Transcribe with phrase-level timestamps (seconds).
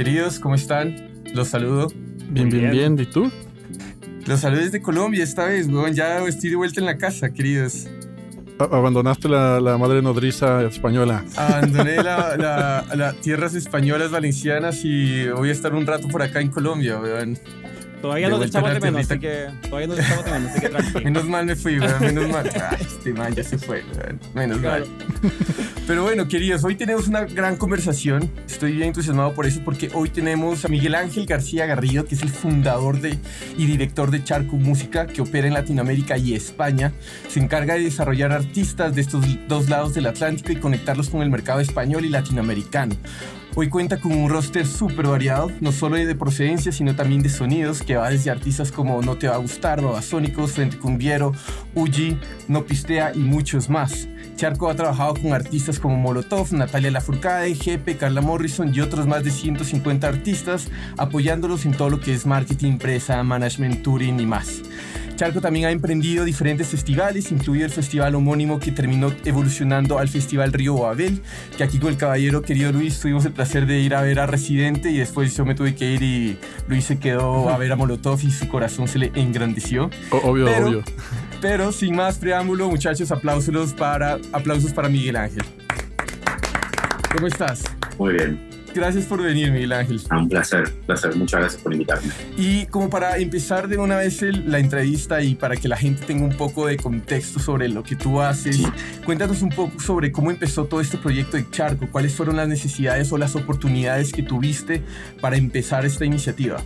[0.00, 0.96] Queridos, ¿cómo están?
[1.34, 1.88] Los saludo.
[2.30, 2.98] Bien, bien, bien.
[2.98, 3.30] ¿Y tú?
[4.26, 5.92] Los saludos desde Colombia esta vez, weón.
[5.92, 7.86] Ya estoy de vuelta en la casa, queridos.
[8.58, 11.22] Abandonaste la, madre nodriza española.
[11.36, 16.98] Abandoné las tierras españolas valencianas y voy a estar un rato por acá en Colombia,
[16.98, 17.38] weón.
[18.00, 19.48] Todavía no te echamos de menos, así que.
[19.62, 21.00] Todavía no te echamos de menos, así que tranquilo.
[21.04, 22.50] Menos mal me fui, weón, menos mal.
[22.80, 24.20] este man ya se fue, weón.
[24.34, 24.84] Menos mal.
[25.86, 28.30] Pero bueno, queridos, hoy tenemos una gran conversación.
[28.46, 32.22] Estoy bien entusiasmado por eso, porque hoy tenemos a Miguel Ángel García Garrido, que es
[32.22, 33.18] el fundador de,
[33.58, 36.92] y director de Charco Música, que opera en Latinoamérica y España.
[37.28, 41.30] Se encarga de desarrollar artistas de estos dos lados del Atlántico y conectarlos con el
[41.30, 42.94] mercado español y latinoamericano.
[43.56, 47.82] Hoy cuenta con un roster súper variado, no solo de procedencia, sino también de sonidos,
[47.82, 51.32] que va desde artistas como No Te Va a Gustar, Babasónicos, Frente Cumbiero,
[51.74, 54.06] Uji, No Pistea y muchos más.
[54.36, 59.24] Charco ha trabajado con artistas como Molotov, Natalia Lafourcade, Jepe, Carla Morrison y otros más
[59.24, 64.62] de 150 artistas, apoyándolos en todo lo que es marketing, empresa, management, touring y más.
[65.20, 70.50] Charco también ha emprendido diferentes festivales, incluido el festival homónimo que terminó evolucionando al Festival
[70.50, 71.20] Río Babel,
[71.58, 74.24] que aquí con el caballero querido Luis tuvimos el placer de ir a ver a
[74.24, 77.76] Residente y después yo me tuve que ir y Luis se quedó a ver a
[77.76, 79.90] Molotov y su corazón se le engrandeció.
[80.10, 80.82] obvio, obvio.
[81.42, 85.44] Pero sin más preámbulo, muchachos, aplausos para, aplausos para Miguel Ángel.
[87.12, 87.64] ¿Cómo estás?
[87.98, 88.49] Muy bien.
[88.74, 90.00] Gracias por venir, Miguel Ángel.
[90.10, 91.16] Ah, un placer, placer.
[91.16, 92.12] Muchas gracias por invitarme.
[92.36, 96.24] Y como para empezar de una vez la entrevista y para que la gente tenga
[96.24, 98.60] un poco de contexto sobre lo que tú haces,
[99.04, 103.12] cuéntanos un poco sobre cómo empezó todo este proyecto de Charco, cuáles fueron las necesidades
[103.12, 104.82] o las oportunidades que tuviste
[105.20, 106.58] para empezar esta iniciativa.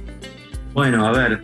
[0.75, 1.41] Bueno, a ver,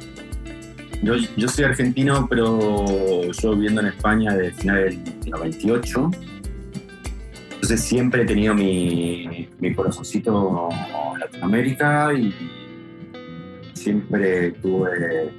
[1.03, 6.11] yo, yo soy argentino, pero yo viviendo en España desde final del 98
[7.71, 10.71] entonces siempre he tenido mi, mi corazoncito
[11.21, 12.35] Latinoamérica y
[13.75, 15.31] siempre tuve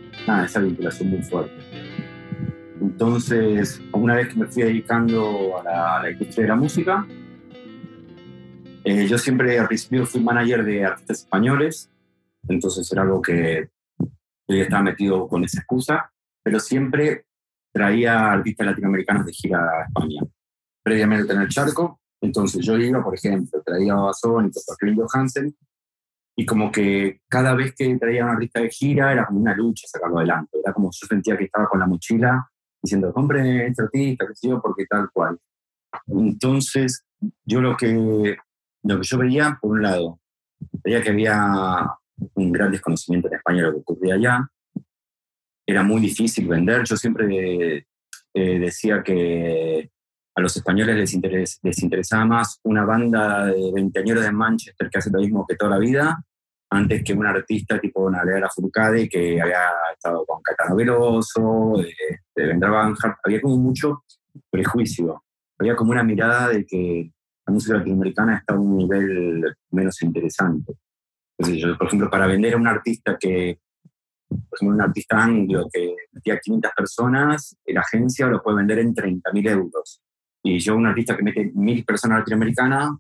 [0.45, 1.51] esa vinculación muy fuerte.
[2.79, 7.05] Entonces, una vez que me fui dedicando a la, industria de la música,
[8.85, 11.91] eh, yo siempre al principio fui manager de artistas españoles,
[12.47, 13.67] entonces era algo que
[13.99, 17.25] yo ya estaba metido con esa excusa, pero siempre
[17.73, 20.21] traía artistas latinoamericanos de gira a España.
[20.81, 25.55] Previamente en el charco, entonces yo iba, por ejemplo, traía a Babasónicos, a Kevin Hansen,
[26.35, 29.87] y como que cada vez que traía una artista de gira era como una lucha
[29.87, 30.57] sacarlo adelante.
[30.63, 32.49] Era como yo sentía que estaba con la mochila
[32.81, 35.37] diciendo, compre este artista, que sé yo, porque tal cual.
[36.07, 37.05] Entonces,
[37.45, 38.37] yo lo que,
[38.83, 40.19] lo que yo veía, por un lado,
[40.83, 41.87] veía que había
[42.35, 44.47] un gran desconocimiento en España de lo que ocurría allá.
[45.67, 46.83] Era muy difícil vender.
[46.85, 47.85] Yo siempre
[48.33, 49.90] eh, decía que
[50.33, 55.11] a los españoles les, les interesaba más una banda de veinteañeros de Manchester que hace
[55.11, 56.23] lo mismo que toda la vida,
[56.69, 61.93] antes que un artista tipo Nalera Furcade que había estado con Catano Veloso, de,
[62.43, 64.05] de Había como mucho
[64.49, 65.23] prejuicio.
[65.59, 67.11] Había como una mirada de que
[67.45, 70.73] la música latinoamericana está a un nivel menos interesante.
[71.37, 73.59] Entonces, por ejemplo, para vender a un artista que,
[74.29, 78.93] por ejemplo, un artista anglo que metía 500 personas, la agencia lo puede vender en
[78.93, 80.01] 30.000 euros.
[80.43, 82.91] Y yo, un artista que mete mil personas latinoamericanas,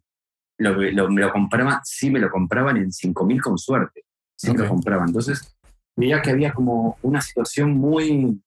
[0.59, 4.05] lo, lo, me lo compraba, sí me lo compraban en cinco mil con suerte.
[4.35, 5.07] Sí me lo compraban.
[5.07, 5.57] Entonces,
[5.95, 8.41] veía que había como una situación muy,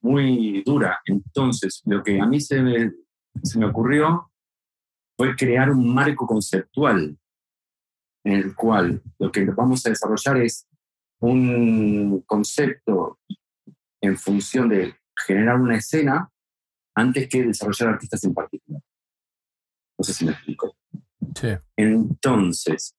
[0.00, 1.00] muy dura.
[1.06, 2.92] Entonces, lo que a mí se me,
[3.42, 4.30] se me ocurrió
[5.16, 7.16] fue crear un marco conceptual
[8.24, 10.68] en el cual lo que vamos a desarrollar es
[11.20, 13.18] un concepto
[14.00, 14.94] en función de
[15.26, 16.31] generar una escena
[16.94, 18.82] antes que desarrollar artistas en particular.
[19.98, 20.76] No sé si me explico.
[21.34, 21.48] Sí.
[21.76, 22.94] Entonces,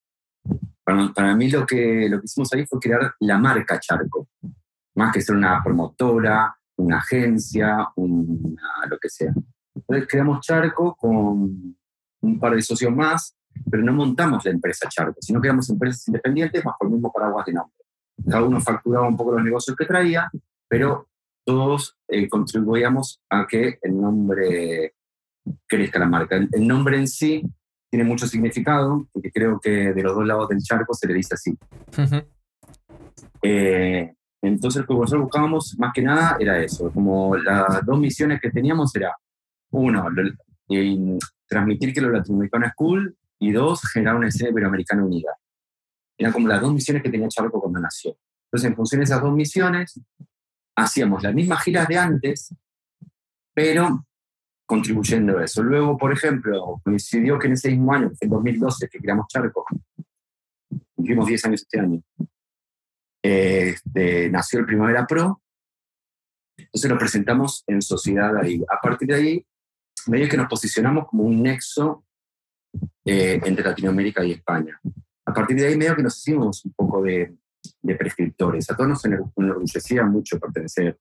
[0.84, 4.28] para, mí lo que, lo que hicimos ahí fue crear la marca Charco,
[4.96, 9.34] más que ser una promotora, una agencia, una, lo que sea.
[9.76, 11.76] Entonces creamos Charco con
[12.22, 13.36] un par de socios más,
[13.70, 17.46] pero no montamos la empresa Charco, sino creamos empresas independientes más por el mismo paraguas
[17.46, 17.76] de nombre.
[18.30, 20.30] Cada uno facturaba un poco los negocios que traía,
[20.68, 21.08] pero
[21.46, 24.94] todos eh, contribuíamos a que el nombre
[25.68, 26.36] crezca la marca.
[26.36, 27.44] El, nombre en sí
[27.90, 31.36] tiene mucho significado, porque creo que de los dos lados del charco se le dice
[31.36, 31.58] así.
[33.42, 38.42] Eh, entonces, lo que nosotros buscábamos más que nada era eso, como las dos misiones
[38.42, 39.16] que teníamos era,
[39.72, 40.06] uno,
[41.48, 45.32] transmitir que lo latinoamericano es cool, y dos, generar una escena iberoamericana unida.
[46.18, 48.16] Eran como las dos misiones que tenía Charco cuando nació.
[48.48, 50.00] Entonces, en función de esas dos misiones,
[50.76, 52.54] hacíamos las mismas giras de antes,
[53.54, 54.06] pero
[54.66, 55.62] contribuyendo a eso.
[55.62, 59.66] Luego, por ejemplo, coincidió que en ese mismo año, en 2012, que creamos Charco,
[60.96, 62.02] cumplimos 10 años este año.
[63.22, 65.42] Este, nació el Primavera Pro,
[66.58, 68.64] entonces lo presentamos en sociedad ahí.
[68.70, 69.46] A partir de ahí,
[70.08, 72.06] medio que nos posicionamos como un nexo
[73.06, 74.80] eh, entre Latinoamérica y España.
[75.26, 77.34] A partir de ahí, medio que nos hicimos un poco de,
[77.82, 78.70] de prescriptores.
[78.70, 81.00] A todos nos enorgullecía mucho pertenecer,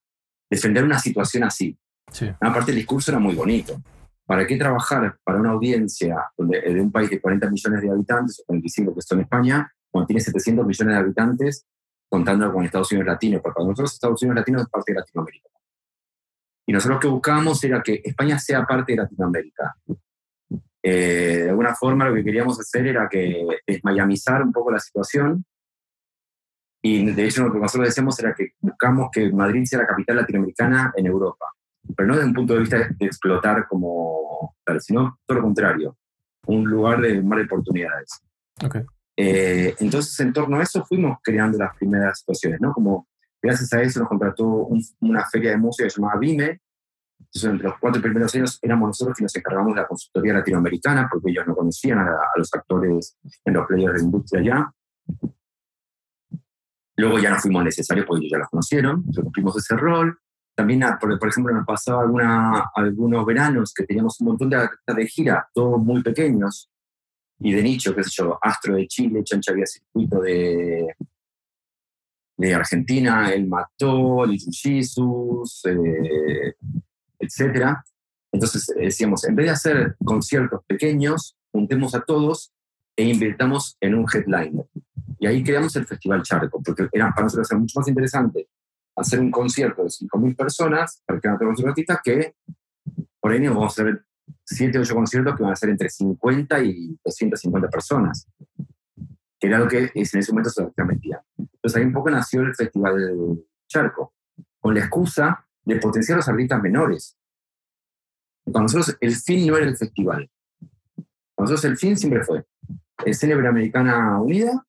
[0.51, 1.77] defender una situación así.
[2.11, 2.31] Sí.
[2.41, 3.81] Aparte, el discurso era muy bonito.
[4.25, 8.41] ¿Para qué trabajar para una audiencia donde, de un país de 40 millones de habitantes,
[8.41, 11.67] o 45 que son España, cuando tiene 700 millones de habitantes,
[12.09, 13.41] contando con Estados Unidos latinos?
[13.43, 15.49] Porque para nosotros Estados Unidos latinos es parte de Latinoamérica.
[16.67, 19.75] Y nosotros lo que buscábamos era que España sea parte de Latinoamérica.
[20.85, 25.45] Eh, de alguna forma lo que queríamos hacer era que desmayamizar un poco la situación.
[26.85, 30.17] Y de hecho lo que nosotros decíamos era que buscamos que Madrid sea la capital
[30.17, 31.47] latinoamericana en Europa.
[31.97, 35.97] Pero no desde un punto de vista de explotar como tal, sino todo lo contrario.
[36.47, 38.21] Un lugar de mar de oportunidades.
[38.65, 38.83] Okay.
[39.17, 42.73] Eh, entonces, en torno a eso fuimos creando las primeras situaciones, ¿no?
[42.73, 43.07] Como
[43.41, 46.61] gracias a eso nos contrató un, una feria de música llamada Vime.
[47.19, 51.09] Entonces, entre los cuatro primeros años éramos nosotros quienes nos encargamos de la consultoría latinoamericana,
[51.11, 54.73] porque ellos no conocían a, a los actores en los players de industria allá.
[56.97, 60.19] Luego ya no fuimos necesarios porque ellos ya los conocieron, cumplimos ese rol.
[60.55, 64.97] También, por, por ejemplo, nos pasaba alguna, algunos veranos que teníamos un montón de artistas
[64.97, 66.71] de gira, todos muy pequeños,
[67.39, 70.95] y de nicho, qué sé yo, Astro de Chile, Chancha Vía Circuito de,
[72.37, 76.55] de Argentina, El Mató, Little Jesus, eh,
[77.19, 77.77] etc.
[78.31, 82.53] Entonces decíamos, en vez de hacer conciertos pequeños, juntemos a todos
[82.97, 84.67] e invirtamos en un headliner.
[85.19, 88.49] Y ahí creamos el Festival Charco, porque era para nosotros era mucho más interesante
[88.97, 92.35] hacer un concierto de 5.000 personas para que no tengamos artistas que
[93.21, 94.05] por ahí vamos a ver
[94.45, 98.29] 7 o 8 conciertos que van a ser entre 50 y 250 personas,
[99.39, 101.23] que era lo que en ese momento se transmitía.
[101.39, 104.15] Entonces ahí un poco nació el Festival Charco,
[104.61, 107.17] con la excusa de potenciar a los artistas menores.
[108.45, 110.29] Para nosotros el fin no era el festival.
[111.35, 112.45] Para nosotros el fin siempre fue
[113.05, 114.65] escena Iberoamericana Unida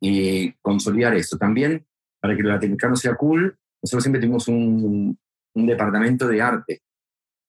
[0.00, 1.36] y consolidar eso.
[1.36, 1.86] También,
[2.20, 5.18] para que el latinoamericano sea cool, nosotros siempre tuvimos un,
[5.54, 6.82] un departamento de arte.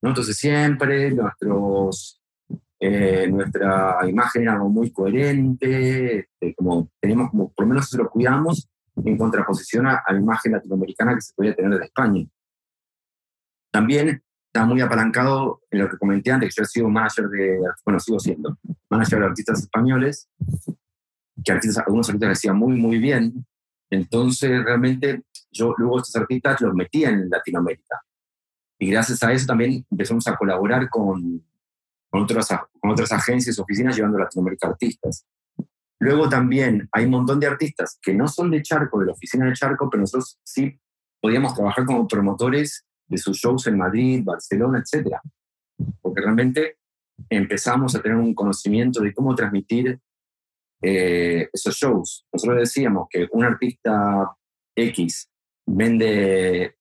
[0.02, 0.10] ¿no?
[0.10, 2.22] Entonces siempre nuestros,
[2.80, 8.68] eh, nuestra imagen era muy coherente, este, como teníamos como, por lo menos lo cuidamos
[9.04, 12.26] en contraposición a, a, la imagen latinoamericana que se podía tener de España.
[13.72, 14.22] También
[14.54, 18.00] está muy apalancado en lo que comenté antes, que yo he sido manager de, bueno,
[18.02, 18.58] sigo siendo
[18.90, 20.30] manager de artistas españoles,
[21.42, 23.46] que artistas, algunos artistas me hacían muy, muy bien.
[23.90, 28.02] Entonces, realmente, yo luego estos artistas los metía en Latinoamérica.
[28.78, 31.46] Y gracias a eso también empezamos a colaborar con,
[32.10, 32.50] con, otras,
[32.80, 35.26] con otras agencias, oficinas, llevando a Latinoamérica artistas.
[36.00, 39.46] Luego también hay un montón de artistas que no son de Charco, de la oficina
[39.46, 40.78] de Charco, pero nosotros sí
[41.22, 45.18] podíamos trabajar como promotores de sus shows en Madrid, Barcelona, etc.
[46.02, 46.78] Porque realmente
[47.30, 50.00] empezamos a tener un conocimiento de cómo transmitir
[50.82, 52.26] eh, esos shows.
[52.32, 54.32] Nosotros decíamos que un artista
[54.76, 55.30] X
[55.68, 56.76] vende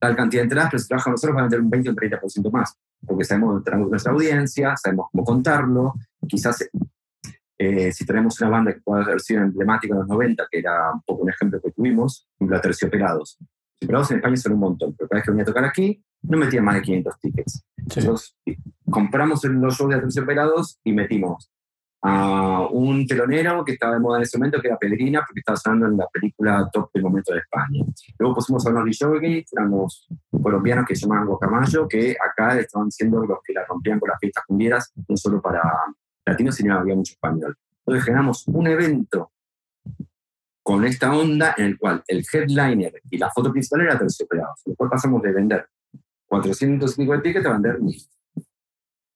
[0.00, 1.96] tal cantidad de entradas, pero si trabaja nosotros va a vender un 20 o un
[1.96, 2.76] 30% más,
[3.06, 5.94] porque sabemos nuestra audiencia, sabemos cómo contarlo,
[6.28, 6.68] quizás
[7.56, 10.92] eh, si tenemos una banda que pueda haber sido emblemática en los 90, que era
[10.92, 13.38] un poco un ejemplo que tuvimos, la Terciopelados.
[13.78, 16.38] Terciopelados en España son un montón, pero cada vez que venía a tocar aquí, no
[16.38, 17.64] metían más de 500 tickets.
[17.88, 18.00] Sí.
[18.00, 18.36] Entonces,
[18.90, 21.50] compramos los shows de Terciopelados y metimos
[22.02, 25.56] a un telonero que estaba de moda en ese momento, que era Pedrina, porque estaba
[25.56, 27.84] sonando en la película top del momento de España.
[28.18, 30.08] Luego pusimos a unos DJs, éramos
[30.42, 34.18] colombianos que se llamaban Gocamayo, que acá estaban siendo los que la rompían con las
[34.20, 35.62] fiestas cumbieras, no solo para
[36.24, 37.56] latinos, sino había mucho español.
[37.84, 39.32] Entonces generamos un evento
[40.68, 44.60] con esta onda en el cual el headliner y la foto principal era terciopelados.
[44.66, 45.66] Después pasamos de vender
[46.26, 47.96] 450 tickets a vender 1000.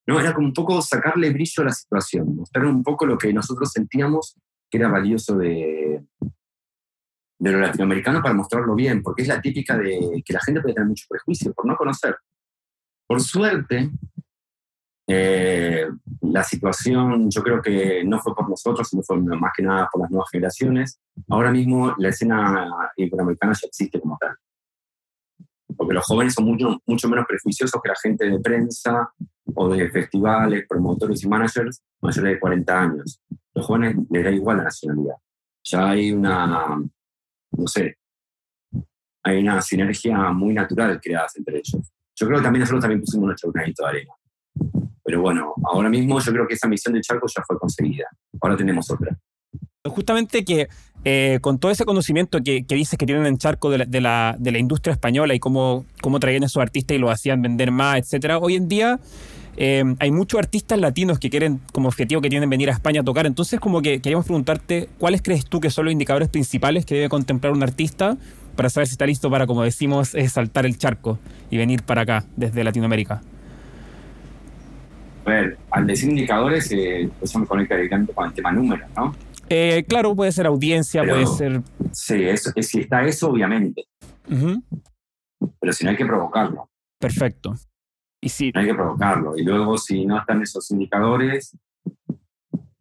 [0.07, 0.19] ¿no?
[0.19, 3.71] Era como un poco sacarle brillo a la situación, mostrar un poco lo que nosotros
[3.71, 4.35] sentíamos
[4.67, 6.03] que era valioso de,
[7.37, 10.73] de lo latinoamericano para mostrarlo bien, porque es la típica de que la gente puede
[10.73, 12.15] tener mucho prejuicio por no conocer.
[13.05, 13.91] Por suerte,
[15.07, 15.85] eh,
[16.21, 20.01] la situación yo creo que no fue por nosotros, sino fue más que nada por
[20.01, 20.99] las nuevas generaciones.
[21.29, 24.35] Ahora mismo la escena iberoamericana ya existe como tal
[25.75, 29.11] porque los jóvenes son mucho, mucho menos prejuiciosos que la gente de prensa
[29.55, 33.21] o de festivales, promotores y managers mayores de 40 años.
[33.53, 35.15] Los jóvenes les da igual la nacionalidad.
[35.63, 36.81] Ya hay una,
[37.51, 37.97] no sé,
[39.23, 41.91] hay una sinergia muy natural creada entre ellos.
[42.15, 44.13] Yo creo que también nosotros también pusimos nuestro granito de arena.
[45.03, 48.05] Pero bueno, ahora mismo yo creo que esa misión de Charco ya fue conseguida.
[48.41, 49.17] Ahora tenemos otra.
[49.85, 50.69] Justamente que
[51.03, 54.57] eh, con todo ese conocimiento que, dices que tienen en Charco de la, de la,
[54.57, 58.55] industria española y cómo, cómo traían esos artistas y lo hacían vender más, etcétera, hoy
[58.55, 59.01] en día
[59.57, 63.03] eh, hay muchos artistas latinos que quieren como objetivo que tienen venir a España a
[63.03, 63.25] tocar.
[63.25, 67.09] Entonces, como que queríamos preguntarte, ¿cuáles crees tú que son los indicadores principales que debe
[67.09, 68.17] contemplar un artista
[68.55, 71.19] para saber si está listo para, como decimos, saltar el charco
[71.51, 73.21] y venir para acá desde Latinoamérica?
[75.25, 79.15] A ver, al decir indicadores, eh, eso me conecta directamente con el tema números, ¿no?
[79.49, 81.61] Eh, claro, puede ser audiencia, puede ser.
[81.91, 83.85] Sí, eso, si está eso, obviamente.
[84.27, 86.69] Pero si no hay que provocarlo.
[86.99, 87.53] Perfecto.
[88.21, 88.51] Y si...
[88.51, 89.37] No hay que provocarlo.
[89.37, 91.57] Y luego, si no están esos indicadores,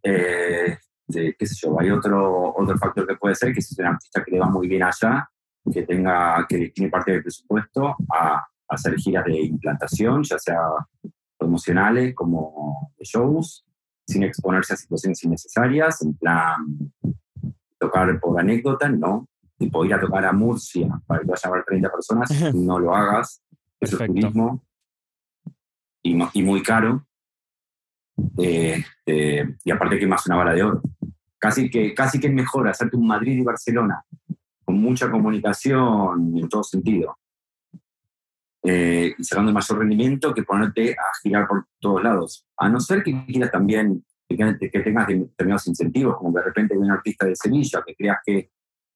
[0.02, 3.86] eh, qué sé yo, hay otro, otro factor que puede ser que si es un
[3.86, 5.28] artista que le va muy bien allá,
[5.72, 10.56] que tenga, que tiene parte del presupuesto a, hacer giras de implantación, ya sea
[11.42, 13.64] promocionales como shows,
[14.06, 16.92] sin exponerse a situaciones innecesarias, en plan
[17.78, 19.28] tocar por anécdota, no.
[19.58, 22.94] Tipo ir a tocar a Murcia para que vaya a ver 30 personas, no lo
[22.94, 23.42] hagas.
[23.80, 24.64] Eso es turismo.
[26.02, 27.06] Y, y, muy caro.
[28.38, 30.82] Eh, eh, y aparte que más una bala de oro.
[31.38, 34.04] Casi que, casi que es mejor hacerte un Madrid y Barcelona
[34.64, 37.18] con mucha comunicación en todo sentido
[38.64, 42.46] eh, y sacando el mayor rendimiento que ponerte a girar por todos lados.
[42.56, 44.04] A no ser que quieras también
[44.36, 48.50] que, tengas determinados incentivos, como de repente un artista de Sevilla, que creas que,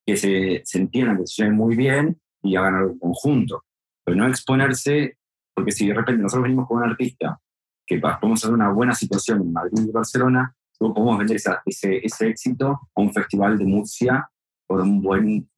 [0.04, 3.64] que se, se entiendan, que se lleven muy bien y hagan algo conjunto.
[4.04, 5.18] Pero no exponerse,
[5.54, 7.40] porque si de repente nosotros venimos con un artista
[7.86, 12.28] que podemos hacer una buena situación en Madrid y Barcelona, luego podemos vender ese, ese
[12.28, 14.28] éxito a un festival de Murcia
[14.66, 15.48] por un buen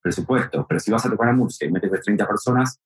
[0.00, 0.66] presupuesto.
[0.68, 2.80] Pero si vas a tocar a Murcia y metes 30 personas,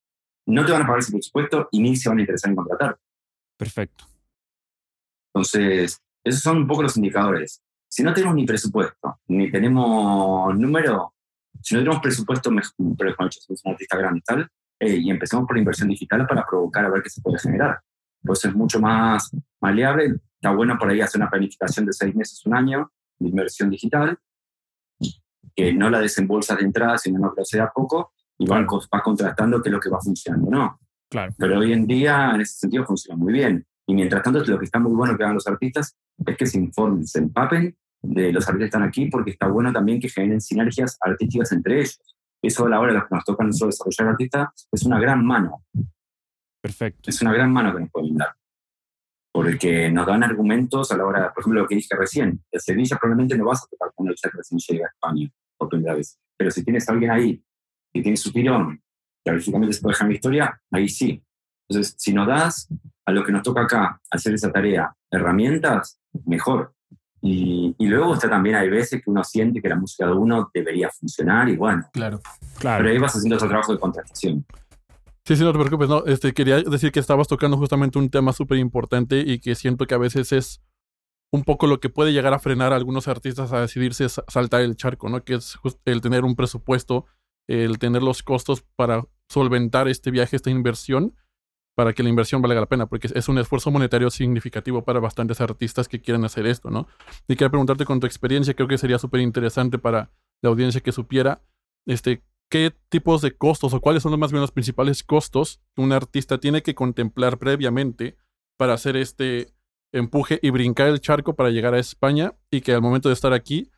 [0.51, 2.99] no te van a pagar ese presupuesto y ni se van a interesar en contratar.
[3.57, 4.05] Perfecto.
[5.33, 7.63] Entonces, esos son un poco los indicadores.
[7.89, 11.15] Si no tenemos ni presupuesto, ni tenemos número,
[11.61, 12.51] si no tenemos presupuesto,
[12.97, 16.47] pero somos un artista grande y tal, eh, y empezamos por la inversión digital para
[16.47, 17.81] provocar a ver qué se puede generar.
[18.23, 19.31] Pues es mucho más
[19.61, 20.17] maleable.
[20.35, 24.19] Está bueno por ahí hacer una planificación de seis meses, un año de inversión digital,
[25.55, 28.67] que no la desembolsas de entrada, sino no lo sea poco, y vas,
[29.05, 30.81] contrastando qué es lo que va funcionando, ¿no?
[31.11, 31.35] Claro.
[31.37, 33.67] Pero hoy en día, en ese sentido, funciona muy bien.
[33.87, 35.95] Y mientras tanto, lo que está muy bueno que hagan los artistas
[36.25, 39.73] es que se informen, se empapen de los artistas que están aquí, porque está bueno
[39.75, 42.01] también que generen sinergias artísticas entre ellos.
[42.43, 45.63] Eso a la hora de que nos toca nosotros desarrollar artistas es una gran mano.
[46.63, 47.11] Perfecto.
[47.11, 48.35] Es una gran mano que nos pueden dar.
[49.33, 52.43] Porque nos dan argumentos a la hora, por ejemplo, lo que dije recién.
[52.51, 55.29] En Sevilla probablemente no vas a tocar con el que recién llega a España
[55.59, 56.19] por primera vez.
[56.39, 57.45] Pero si tienes a alguien ahí
[57.93, 58.83] que tiene su tirón,
[59.25, 61.23] que lógicamente se puede dejar en la historia, ahí sí.
[61.69, 62.69] Entonces, si nos das
[63.07, 66.75] a lo que nos toca acá hacer esa tarea herramientas, mejor.
[67.23, 70.51] Y, y, luego está también, hay veces que uno siente que la música de uno
[70.55, 71.85] debería funcionar y bueno.
[71.93, 72.21] Claro,
[72.59, 72.83] claro.
[72.83, 74.47] Pero ahí vas haciendo otro trabajo de contratación.
[75.27, 75.89] Sí, sí, no te preocupes.
[75.89, 79.87] No, este, quería decir que estabas tocando justamente un tema súper importante y que siento
[79.87, 80.63] que a veces es
[81.31, 84.77] un poco lo que puede llegar a frenar a algunos artistas a decidirse saltar el
[84.77, 85.23] charco, ¿no?
[85.23, 87.07] Que es el tener un presupuesto
[87.51, 91.17] el tener los costos para solventar este viaje, esta inversión,
[91.77, 95.41] para que la inversión valga la pena, porque es un esfuerzo monetario significativo para bastantes
[95.41, 96.87] artistas que quieren hacer esto, ¿no?
[97.27, 100.93] Y quiero preguntarte con tu experiencia, creo que sería súper interesante para la audiencia que
[100.93, 101.43] supiera,
[101.87, 105.83] este, qué tipos de costos o cuáles son los más bien los principales costos que
[105.83, 108.17] un artista tiene que contemplar previamente
[108.59, 109.55] para hacer este
[109.93, 113.33] empuje y brincar el charco para llegar a España y que al momento de estar
[113.33, 113.71] aquí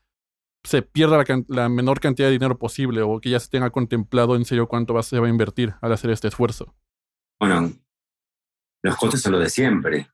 [0.65, 4.45] se pierda la, menor cantidad de dinero posible o que ya se tenga contemplado en
[4.45, 6.75] serio cuánto va, se va a invertir al hacer este esfuerzo?
[7.41, 7.73] Bueno,
[8.83, 10.09] los costes son lo de siempre.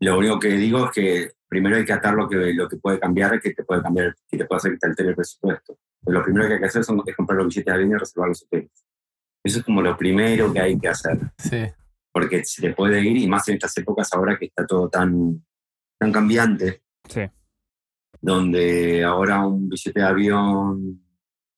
[0.00, 2.98] Lo único que digo es que primero hay que atar lo que, lo que puede
[2.98, 5.78] cambiar, que te puede cambiar, que te puede hacer que te altere el presupuesto.
[6.04, 8.28] Pero lo primero que hay que hacer es comprar los billetes de avión y reservar
[8.28, 8.70] los hoteles.
[9.44, 11.18] Eso es como lo primero que hay que hacer.
[11.38, 11.64] Sí.
[12.12, 15.44] Porque se te puede ir, y más en estas épocas ahora que está todo tan,
[15.98, 16.82] tan cambiante.
[17.08, 17.22] Sí
[18.22, 21.04] donde ahora un billete de avión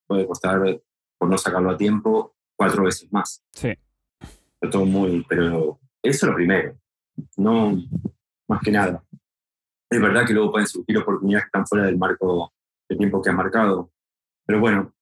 [0.06, 0.80] puede costar,
[1.18, 3.44] por no sacarlo a tiempo, cuatro veces más.
[3.52, 3.72] Sí.
[4.58, 6.76] Pero, todo muy, pero eso es lo primero,
[7.36, 7.76] no
[8.48, 9.04] más que nada.
[9.90, 12.52] Es verdad que luego pueden surgir oportunidades que están fuera del marco
[12.88, 13.92] de tiempo que ha marcado,
[14.46, 14.94] pero bueno,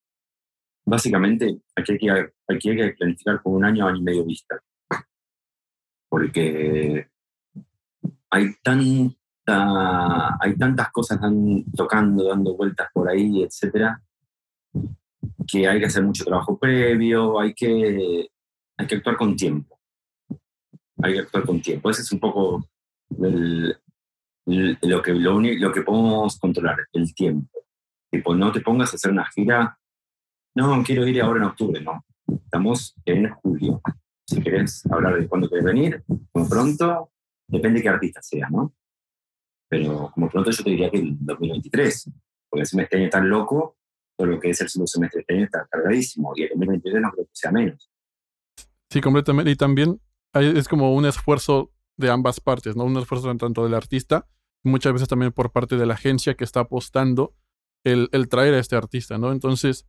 [0.85, 4.61] básicamente aquí hay que, aquí hay que planificar con un año, año y medio vista.
[6.09, 7.09] Porque
[8.31, 8.81] hay tan
[9.47, 11.19] hay tantas cosas
[11.77, 14.01] tocando, dando vueltas por ahí, etcétera,
[15.47, 18.29] que hay que hacer mucho trabajo previo, hay que,
[18.77, 19.79] hay que actuar con tiempo.
[21.03, 21.91] Hay que actuar con tiempo.
[21.91, 22.65] Ese es un poco
[23.11, 27.59] lo, que, lo, lo que podemos controlar, el tiempo.
[28.11, 29.79] Tipo, no te pongas a hacer una gira.
[30.55, 32.05] No, quiero ir ahora en octubre, no.
[32.27, 33.81] Estamos en julio.
[34.27, 37.11] Si querés hablar de cuándo querés venir, como pronto,
[37.49, 38.73] depende de qué artista sea, ¿no?
[39.73, 42.11] Pero como pronto yo te diría que el 2023,
[42.51, 43.79] porque el semestre año tan loco,
[44.19, 47.01] todo lo que es el segundo semestre de este año está cargadísimo, y el 2023
[47.01, 47.91] no creo que sea menos.
[48.91, 49.51] Sí, completamente.
[49.51, 49.99] Y también
[50.35, 52.85] es como un esfuerzo de ambas partes, ¿no?
[52.85, 54.29] Un esfuerzo tanto del artista,
[54.63, 57.35] muchas veces también por parte de la agencia que está apostando
[57.83, 59.33] el, el traer a este artista, ¿no?
[59.33, 59.87] Entonces,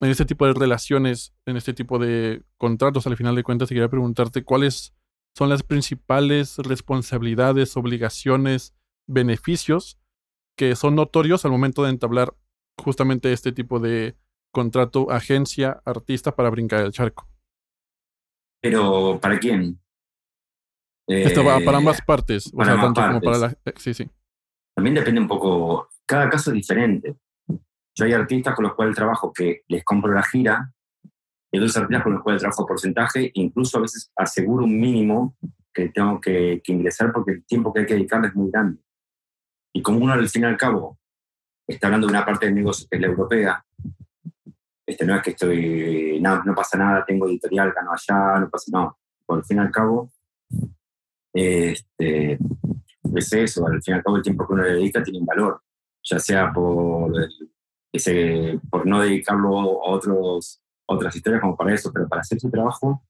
[0.00, 3.88] en este tipo de relaciones, en este tipo de contratos, al final de cuentas, quería
[3.88, 4.94] preguntarte cuáles
[5.36, 8.76] son las principales responsabilidades, obligaciones,
[9.06, 9.98] beneficios
[10.56, 12.34] que son notorios al momento de entablar
[12.78, 14.16] justamente este tipo de
[14.52, 17.28] contrato agencia-artista para brincar el charco.
[18.60, 19.80] Pero, ¿para quién?
[21.06, 22.50] Esto va para ambas partes.
[22.54, 23.56] o sea, tanto como para la.
[23.64, 24.08] Eh, sí, sí.
[24.74, 25.88] También depende un poco.
[26.06, 27.16] Cada caso es diferente.
[27.96, 30.72] Yo hay artistas con los cuales trabajo que les compro la gira,
[31.52, 35.36] y otros artistas con los cuales trabajo porcentaje, incluso a veces aseguro un mínimo
[35.72, 38.80] que tengo que, ingresar porque el tiempo que hay que dedicarle es muy grande.
[39.74, 40.98] Y como uno al fin y al cabo
[41.66, 43.64] está hablando de una parte del negocio que es la europea,
[44.86, 48.70] este, no es que estoy, no, no pasa nada, tengo editorial, gano allá, no pasa,
[48.72, 48.98] no.
[49.26, 50.12] Por fin y al cabo,
[51.32, 52.38] este,
[53.14, 55.26] es eso, al fin y al cabo el tiempo que uno le dedica tiene un
[55.26, 55.60] valor,
[56.02, 57.12] ya sea por,
[57.92, 62.50] ese, por no dedicarlo a otros, otras historias como para eso, pero para hacer ese
[62.50, 63.02] trabajo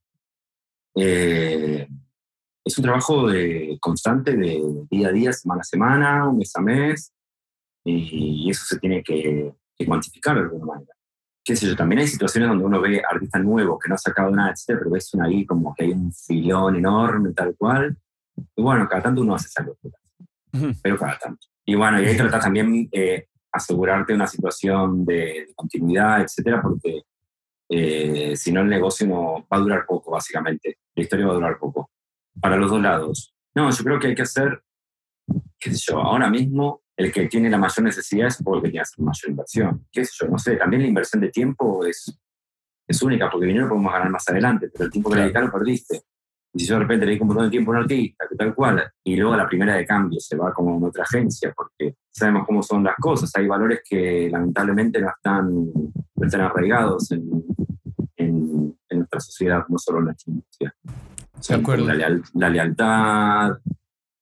[0.95, 1.89] eh,
[2.65, 7.13] es un trabajo de, constante de día a día, semana a semana, mes a mes,
[7.85, 9.53] y eso se tiene que,
[9.87, 10.95] cuantificar de alguna manera.
[11.45, 14.31] Qué sé yo, también hay situaciones donde uno ve artistas nuevos que no ha sacado
[14.31, 17.99] nada, etcétera, pero ves ahí como que hay un filón enorme, tal cual,
[18.57, 19.99] y bueno, cada tanto uno hace esa locura.
[20.83, 21.47] Pero cada tanto.
[21.67, 27.03] Y bueno, y ahí tratas también eh, asegurarte una situación de, continuidad, etcétera, porque
[27.69, 30.79] eh, si no el negocio no, va a durar poco, básicamente.
[30.95, 31.91] La historia va a durar poco.
[32.41, 33.35] Para los dos lados.
[33.55, 34.63] No, yo creo que hay que hacer,
[35.59, 39.05] qué sé yo, ahora mismo el que tiene la mayor necesidad es porque tiene la
[39.05, 39.87] mayor inversión.
[39.91, 42.19] Qué sé yo, no sé, también la inversión de tiempo es,
[42.87, 46.03] es única, porque dinero podemos ganar más adelante, pero el tiempo que le dedicaron perdiste.
[46.53, 48.37] Y si yo de repente le digo un montón de tiempo a un artista, que
[48.37, 51.53] tal cual, y luego a la primera de cambio se va como en otra agencia,
[51.55, 53.33] porque sabemos cómo son las cosas.
[53.35, 57.29] Hay valores que lamentablemente no están, no están arraigados en,
[59.15, 60.75] nuestra sociedad, no solo nuestra industria.
[61.77, 63.59] la, la, lealtad,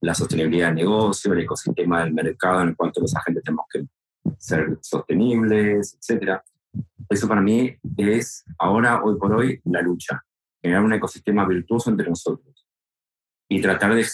[0.00, 3.86] la sostenibilidad del negocio, el ecosistema del mercado en cual todos los agentes tenemos que
[4.38, 6.40] ser sostenibles, etc.
[7.08, 10.22] Eso para mí es ahora, hoy por hoy, la lucha
[10.62, 12.66] generar un ecosistema virtuoso entre nosotros
[13.48, 14.04] y tratar de,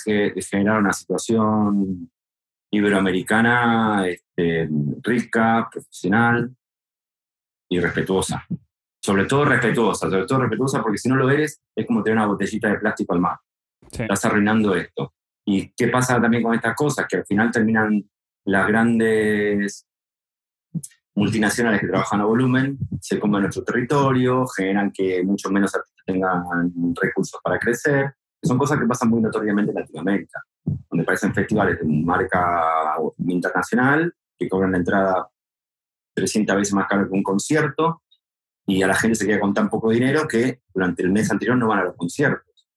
[0.42, 2.10] generar una situación
[2.70, 4.68] iberoamericana este,
[5.02, 6.56] rica, profesional
[7.68, 8.46] y respetuosa.
[9.00, 12.26] Sobre todo respetuosa, sobre todo respetuosa porque si no lo eres es como tener una
[12.26, 13.38] botellita de plástico al mar.
[13.90, 15.14] Estás arruinando esto.
[15.46, 17.06] ¿Y qué pasa también con estas cosas?
[17.08, 18.04] Que al final terminan
[18.44, 19.86] las grandes
[21.14, 26.44] multinacionales que trabajan a volumen, se comen nuestro territorio, generan que mucho menos artistas tengan
[27.00, 28.14] recursos para crecer.
[28.42, 34.48] Son cosas que pasan muy notoriamente en Latinoamérica, donde parecen festivales de marca internacional que
[34.48, 35.28] cobran la entrada
[36.14, 38.02] 300 veces más caro que un concierto
[38.68, 41.56] y a la gente se queda con tan poco dinero que durante el mes anterior
[41.56, 42.68] no van a los conciertos.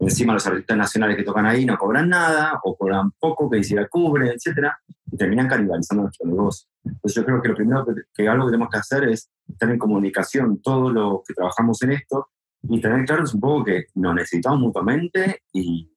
[0.00, 3.86] Encima los artistas nacionales que tocan ahí no cobran nada o cobran poco que hiciera
[3.86, 4.72] cubre, etc.
[5.12, 6.68] Y terminan canibalizando nuestro negocio.
[6.84, 9.78] Entonces yo creo que lo primero que, algo que tenemos que hacer es estar en
[9.78, 12.28] comunicación todos los que trabajamos en esto
[12.64, 15.88] y tener claro un poco que nos necesitamos mutuamente y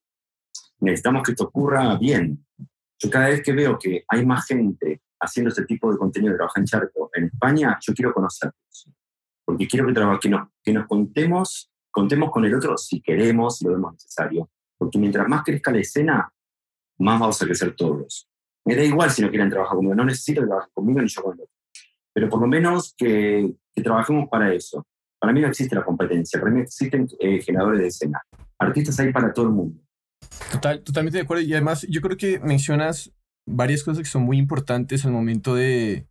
[0.78, 2.46] necesitamos que esto ocurra bien.
[3.00, 6.38] Yo cada vez que veo que hay más gente haciendo este tipo de contenido de
[6.38, 8.94] trabajar en charco en España, yo quiero conocerlos.
[9.50, 13.64] Porque quiero que, que, nos, que nos contemos contemos con el otro si queremos, si
[13.64, 14.48] lo vemos necesario.
[14.78, 16.32] Porque mientras más crezca la escena,
[16.98, 18.28] más vamos a crecer todos.
[18.64, 21.22] Me da igual si no quieren trabajar conmigo, no necesito que trabajen conmigo ni yo
[21.22, 21.54] con el otro.
[22.12, 24.86] Pero por lo menos que, que trabajemos para eso.
[25.18, 28.22] Para mí no existe la competencia, para mí existen eh, generadores de escena.
[28.58, 29.82] Artistas hay para todo el mundo.
[30.50, 31.42] Total, totalmente de acuerdo.
[31.42, 33.12] Y además, yo creo que mencionas
[33.46, 36.06] varias cosas que son muy importantes al momento de,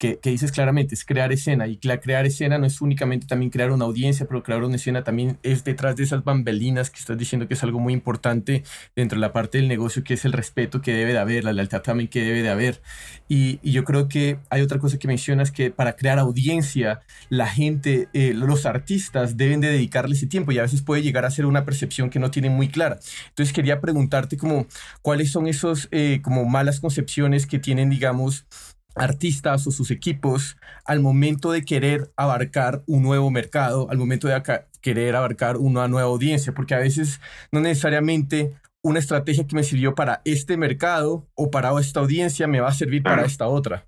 [0.00, 1.66] que, dices claramente, es crear escena.
[1.66, 5.38] Y crear escena no es únicamente también crear una audiencia, pero crear una escena también
[5.42, 8.64] es detrás de esas bambelinas que estás diciendo que es algo muy importante
[8.96, 11.52] dentro de la parte del negocio, que es el respeto que debe de haber, la
[11.52, 12.80] lealtad también que debe de haber.
[13.28, 18.08] Y, yo creo que hay otra cosa que mencionas, que para crear audiencia, la gente,
[18.14, 21.44] eh, los artistas deben de dedicarle ese tiempo y a veces puede llegar a ser
[21.44, 22.98] una percepción que no tienen muy clara.
[23.28, 24.66] Entonces quería preguntarte como,
[25.02, 28.46] cuáles son esos eh, como malas concepciones que tienen, digamos,
[28.94, 34.42] artistas o sus equipos al momento de querer abarcar un nuevo mercado, al momento de
[34.80, 37.20] querer abarcar una nueva audiencia, porque a veces
[37.52, 42.60] no necesariamente una estrategia que me sirvió para este mercado o para esta audiencia me
[42.60, 43.86] va a servir para esta otra.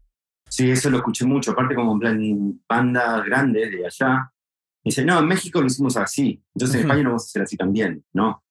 [0.48, 4.30] Sí, eso lo escuché mucho, aparte como en plan bandas grandes de allá.
[4.84, 7.56] Dice, no, en México lo hicimos así, entonces en España lo vamos a hacer así
[7.56, 8.42] también, ¿no?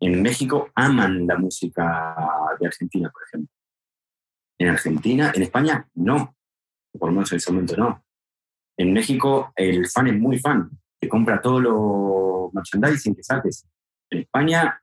[0.00, 2.14] En México aman la música
[2.60, 3.53] de Argentina, por ejemplo.
[4.58, 6.36] En Argentina, en España, no.
[6.98, 8.04] Por lo menos en ese momento no.
[8.76, 10.70] En México, el fan es muy fan.
[11.00, 13.66] Te compra todo lo merchandising que saques.
[14.10, 14.80] En España,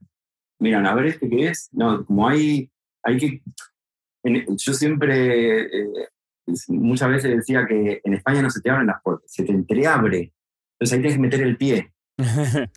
[0.60, 1.70] miran, a ver este que es.
[1.72, 2.72] No, como hay,
[3.04, 3.42] hay que.
[4.24, 6.10] yo siempre, eh,
[6.68, 10.34] muchas veces decía que en España no se te abren las puertas, se te entreabre.
[10.74, 11.92] Entonces ahí tienes que meter el pie.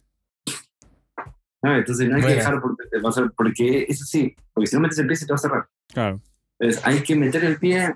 [1.62, 2.60] Entonces no hay que dejar
[3.02, 5.66] pasar, porque eso sí, porque si no metes el pie se te va a cerrar.
[5.88, 6.20] Claro.
[6.58, 7.94] Entonces hay que meter el pie,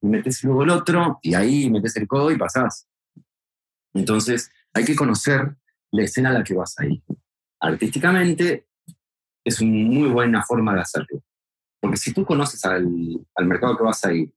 [0.00, 2.88] y metes luego el otro, y ahí metes el codo y pasás.
[3.94, 5.56] Entonces hay que conocer
[5.90, 7.02] la escena a la que vas a ir.
[7.60, 8.66] Artísticamente
[9.44, 11.22] es una muy buena forma de hacerlo.
[11.80, 12.86] Porque si tú conoces al,
[13.34, 14.32] al mercado que vas a ir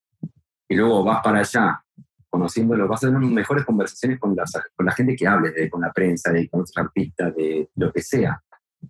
[0.69, 1.84] y luego vas para allá
[2.31, 4.36] conociéndolo, vas a tener mejores conversaciones con,
[4.75, 7.91] con la gente que hables, de, con la prensa, de, con otros artistas, de lo
[7.91, 8.41] que sea,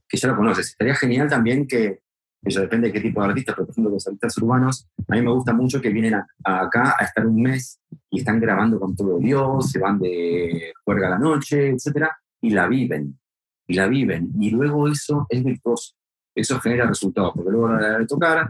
[0.08, 0.70] que ya lo conoces.
[0.70, 2.02] Estaría genial también que,
[2.44, 5.22] eso depende de qué tipo de artistas, pero por ejemplo los artistas urbanos, a mí
[5.22, 9.20] me gusta mucho que vienen acá a estar un mes y están grabando con todo
[9.20, 13.20] Dios, se van de juerga a la noche, etcétera, y la viven,
[13.68, 15.94] y la viven, y luego eso es virtuoso,
[16.34, 18.48] eso genera resultados, porque luego a de tocar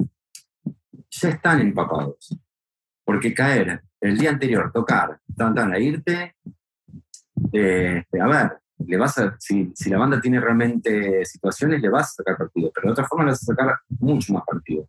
[1.09, 2.37] ya están empapados,
[3.03, 6.35] porque caer el día anterior, tocar, tan, tan, irte,
[7.51, 12.09] eh, a ver, le vas a, si, si, la banda tiene realmente situaciones, le vas
[12.09, 14.87] a sacar partido, pero de otra forma le vas a sacar mucho más partido.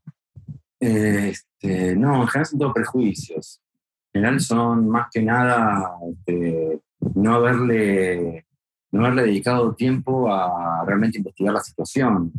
[0.78, 3.60] Este, no, en general son todos prejuicios.
[4.12, 6.80] En general son más que nada este,
[7.14, 8.46] no, haberle,
[8.90, 12.32] no haberle dedicado tiempo a realmente investigar la situación.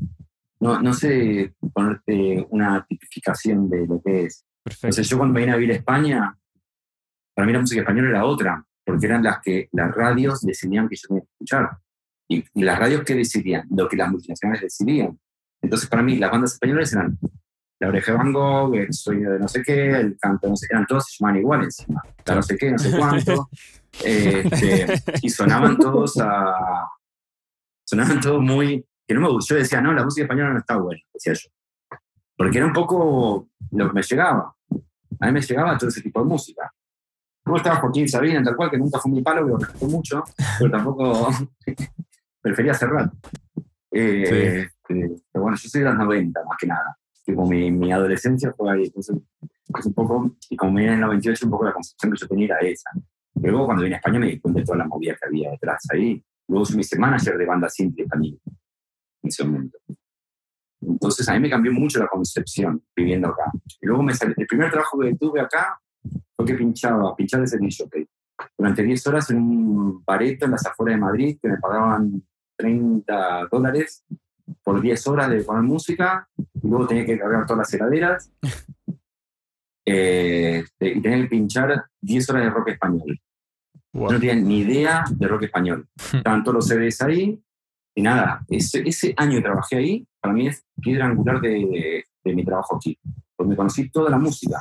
[0.60, 4.46] No, no sé ponerte una tipificación de lo que es.
[4.64, 5.02] Perfecto.
[5.02, 6.38] yo cuando vine a vivir a España,
[7.34, 10.96] para mí la música española era otra porque eran las que las radios decidían que
[10.96, 11.78] yo tenía que escuchar.
[12.28, 15.20] Y, las radios que decidían, lo que las multinacionales decidían.
[15.62, 17.18] Entonces, para mí, las bandas españolas eran
[17.80, 20.58] La Oreja de Van Gogh, El Sueño de no sé qué, El Canto de no
[20.58, 22.02] sé qué, eran todos se llamaban igual encima.
[22.26, 23.50] La no sé qué, no sé cuánto.
[24.04, 26.90] Este, y sonaban todos a.
[27.86, 28.86] Sonaban todos muy.
[29.08, 29.56] Que no me gustó.
[29.56, 31.50] Yo decía, no, la música española no está buena, decía yo.
[32.36, 34.56] Porque era un poco lo que me llegaba.
[35.20, 36.74] A mí me llegaba todo ese tipo de música.
[37.44, 40.24] ¿Cómo estaba Joaquín Sabina, tal cual, que nunca fue mi palo, pero me mucho,
[40.58, 41.28] pero tampoco
[42.42, 43.12] prefería cerrar.
[43.92, 46.98] Eh, este, pero bueno, yo soy de los 90 más que nada.
[47.26, 48.86] Tipo, mi, mi adolescencia fue ahí.
[48.86, 49.18] Entonces,
[49.80, 52.28] es un poco, y como vine en el 98, un poco la concepción que yo
[52.28, 52.90] tenía era esa.
[53.36, 55.84] Luego cuando vine a España me di cuenta de toda la movida que había detrás
[55.92, 56.24] ahí.
[56.48, 59.78] Luego soy mi manager de banda simple también, en ese momento.
[60.82, 63.52] Entonces a mí me cambió mucho la concepción viviendo acá.
[63.82, 65.80] Y luego me salió, el primer trabajo que tuve acá
[66.36, 67.88] fue que pinchaba, pinchaba ese disco
[68.58, 72.24] durante 10 horas en un bareto en las afueras de Madrid que me pagaban
[72.58, 74.04] 30 dólares
[74.64, 78.32] por 10 horas de poner música y luego tenía que cargar todas las heladeras
[79.86, 83.20] eh, y tenía que pinchar 10 horas de rock español.
[83.94, 85.88] No tenía ni idea de rock español.
[86.44, 87.40] Todos los CDs ahí
[87.96, 92.34] y nada, ese, ese año que trabajé ahí para mí es piedra angular de, de
[92.34, 92.98] mi trabajo aquí,
[93.38, 94.60] donde conocí toda la música,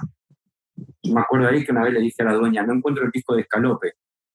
[1.02, 3.10] y me acuerdo ahí que una vez le dije a la dueña, no encuentro el
[3.10, 3.94] disco de Escalope.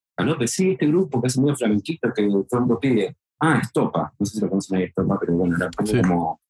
[0.09, 3.17] Escalope, sí, este grupo que hace muy flamenquito que el mundo pide.
[3.39, 4.13] Ah, Estopa.
[4.17, 6.41] No sé si lo conocen ahí, Estopa, pero bueno, era como,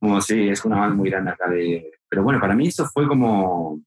[0.00, 1.92] como, sí, es una banda muy grande acá de...
[2.08, 3.80] Pero bueno, para mí eso fue como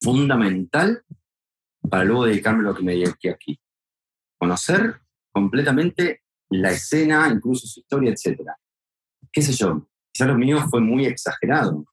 [0.00, 1.02] fundamental
[1.88, 3.58] para luego dedicarme a lo que me dediqué aquí.
[4.38, 5.00] Conocer
[5.32, 8.40] completamente la escena, incluso su historia, etc.
[9.32, 9.86] ¿Qué sé yo?
[10.12, 11.84] Quizás lo mío fue muy exagerado,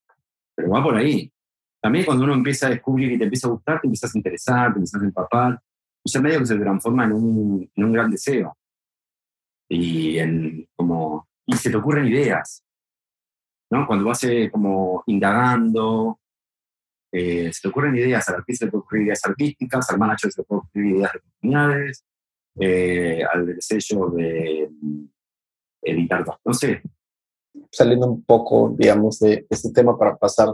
[0.56, 1.32] pero va por ahí.
[1.84, 4.72] También cuando uno empieza a descubrir y te empieza a gustar, te empiezas a interesar,
[4.72, 5.62] te empiezas a empapar,
[6.06, 8.58] sea, medio que se transforma en un, en un gran deseo.
[9.68, 12.64] Y, en, como, y se te ocurren ideas.
[13.70, 13.86] ¿no?
[13.86, 16.22] Cuando vas eh, como indagando,
[17.12, 20.42] eh, se te ocurren ideas, al artista se te ocurren ideas artísticas, al manager se
[20.42, 22.06] te ocurren ideas de oportunidades,
[22.62, 25.06] eh, al sello de mm,
[25.82, 26.82] editar, no sé.
[27.70, 30.48] Saliendo un poco, digamos, de este tema para pasar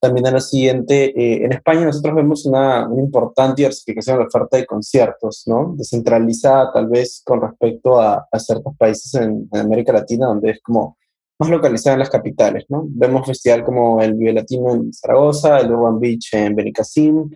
[0.00, 4.28] también a lo siguiente, eh, en España nosotros vemos una, una, importante diversificación de la
[4.28, 5.74] oferta de conciertos, ¿no?
[5.76, 10.96] Descentralizada tal vez con respecto a, a ciertos países en, América Latina, donde es como
[11.38, 12.84] más localizada en las capitales, ¿no?
[12.88, 17.30] Vemos festival como el Vive Latino en Zaragoza, el Urban Beach en Benicassim.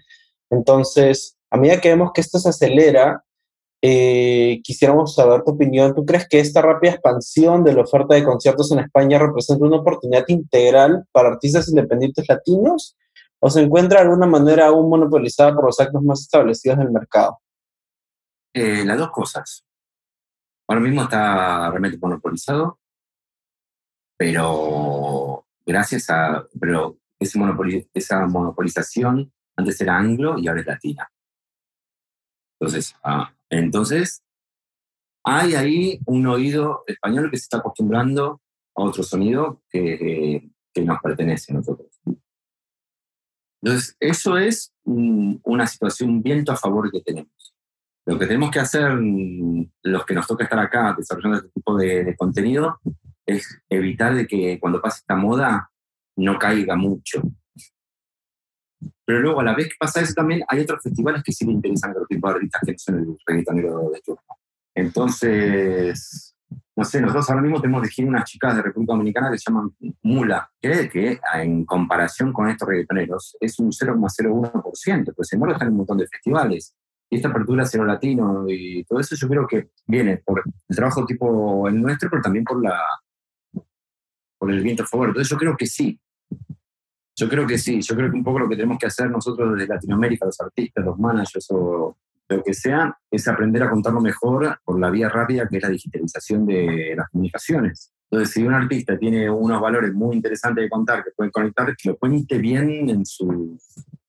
[0.51, 3.24] Entonces, a medida que vemos que esto se acelera,
[3.87, 5.95] eh, quisiéramos saber tu opinión.
[5.95, 9.77] ¿Tú crees que esta rápida expansión de la oferta de conciertos en España representa una
[9.77, 12.97] oportunidad integral para artistas independientes latinos?
[13.41, 17.41] ¿O se encuentra de alguna manera aún monopolizada por los actos más establecidos del mercado?
[18.55, 19.65] Eh, las dos cosas.
[20.67, 22.79] Ahora mismo está realmente monopolizado
[24.17, 27.39] pero gracias a, pero ese
[27.93, 31.11] esa monopolización antes era anglo y ahora es latina.
[32.65, 34.25] Entonces, ah, entonces,
[35.23, 38.41] hay ahí un oído español que se está acostumbrando
[38.75, 41.89] a otro sonido que, que nos pertenece a nosotros.
[43.63, 47.55] Entonces, eso es una situación, viento a favor que tenemos.
[48.07, 48.99] Lo que tenemos que hacer,
[49.83, 52.81] los que nos toca estar acá desarrollando este tipo de, de contenido,
[53.27, 55.71] es evitar de que cuando pase esta moda
[56.17, 57.23] no caiga mucho.
[59.07, 61.53] Pero luego, a la vez que pasa eso, también hay otros festivales que sí le
[61.53, 64.23] interesan a los tipos de artistas que son el reggaetonero de turno.
[64.75, 66.35] Entonces,
[66.77, 69.51] no sé, nosotros ahora mismo tenemos de gira unas chicas de República Dominicana que se
[69.51, 69.71] llaman
[70.03, 75.69] Mula, que, que en comparación con estos reggaetoneros es un 0,01%, pues en embargo están
[75.69, 76.75] en un montón de festivales.
[77.11, 81.05] Y esta apertura cero latino y todo eso yo creo que viene por el trabajo
[81.05, 82.83] tipo el nuestro, pero también por la,
[84.39, 85.09] por el viento a favor.
[85.09, 86.01] Entonces yo creo que sí.
[87.17, 87.81] Yo creo que sí.
[87.81, 90.85] Yo creo que un poco lo que tenemos que hacer nosotros desde Latinoamérica, los artistas,
[90.85, 91.97] los managers o
[92.29, 95.69] lo que sea, es aprender a contarlo mejor por la vía rápida que es la
[95.69, 97.93] digitalización de las comunicaciones.
[98.11, 101.91] Entonces, si un artista tiene unos valores muy interesantes de contar, que pueden conectar, que
[101.91, 103.59] lo cuente bien en, sus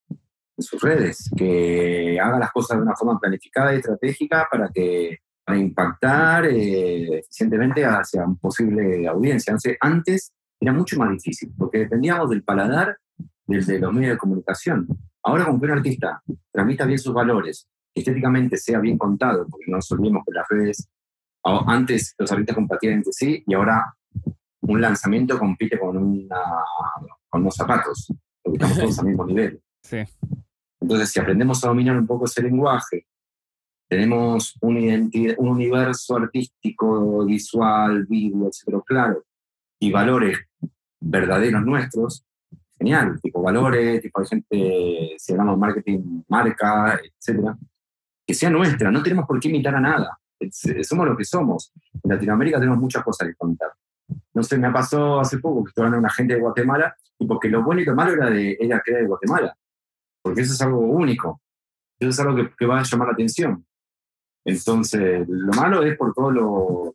[0.09, 5.19] en sus redes, que haga las cosas de una forma planificada y estratégica para que
[5.45, 9.55] para impactar eh, eficientemente hacia una posible audiencia.
[9.79, 12.97] antes era mucho más difícil, porque dependíamos del paladar
[13.47, 14.87] de los medios de comunicación.
[15.23, 19.77] Ahora, con que un artista transmita bien sus valores, estéticamente sea bien contado, porque no
[19.77, 20.89] nos olvidemos que las redes,
[21.43, 23.95] antes los artistas compartían entre sí y ahora
[24.61, 26.41] un lanzamiento compite con, una,
[27.29, 29.61] con unos zapatos, porque estamos todos al mismo nivel.
[29.83, 29.97] Sí.
[30.81, 33.05] Entonces, si aprendemos a dominar un poco ese lenguaje,
[33.87, 34.77] tenemos un,
[35.37, 39.23] un universo artístico, visual, vídeo, etcétera, claro,
[39.85, 40.39] y valores
[40.99, 42.25] verdaderos nuestros,
[42.77, 47.55] genial, tipo valores, tipo de gente, si hablamos marketing, marca, etcétera,
[48.25, 50.19] que sea nuestra, no tenemos por qué imitar a nada,
[50.81, 51.71] somos lo que somos.
[52.03, 53.69] En Latinoamérica tenemos muchas cosas que contar.
[54.33, 57.27] No sé, me pasó hace poco que estuve hablando con una gente de Guatemala, y
[57.27, 59.55] porque lo bueno y lo malo era, de, ella que era de Guatemala,
[60.23, 61.41] porque eso es algo único,
[61.99, 63.63] eso es algo que, que va a llamar la atención.
[64.43, 66.94] Entonces, lo malo es por todos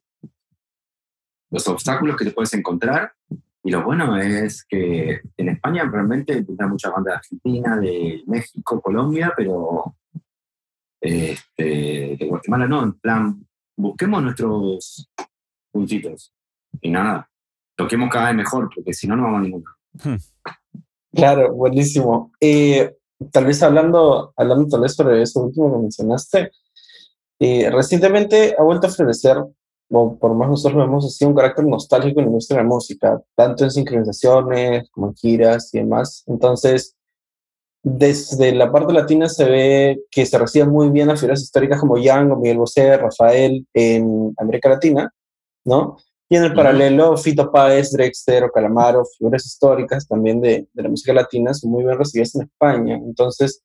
[1.50, 3.12] los obstáculos que te puedes encontrar.
[3.62, 8.80] Y lo bueno es que en España realmente hay muchas bandas de Argentina, de México,
[8.80, 9.96] Colombia, pero
[11.00, 12.82] este, de Guatemala no.
[12.82, 15.10] En plan, busquemos nuestros
[15.70, 16.32] puntitos.
[16.80, 17.28] Y nada,
[17.76, 19.64] toquemos cada vez mejor, porque si no, no vamos a ninguno.
[21.12, 22.32] Claro, buenísimo.
[22.40, 22.94] Eh,
[23.32, 26.52] tal vez hablando, hablando tal vez sobre eso último que mencionaste,
[27.40, 29.38] eh, recientemente ha vuelto a florecer,
[29.90, 33.64] por más nosotros hemos así, un carácter nostálgico en la industria de la música, tanto
[33.64, 36.22] en sincronizaciones como en giras y demás.
[36.28, 36.96] Entonces,
[37.82, 41.98] desde la parte latina se ve que se reciben muy bien a figuras históricas como
[41.98, 45.12] Young o Miguel Bosé, Rafael en América Latina,
[45.64, 45.96] ¿no?
[46.28, 50.88] Y en el paralelo, Fito Páez, Drexter o Calamaro, figuras históricas también de, de la
[50.88, 52.94] música latina, son muy bien recibidas en España.
[52.94, 53.60] Entonces,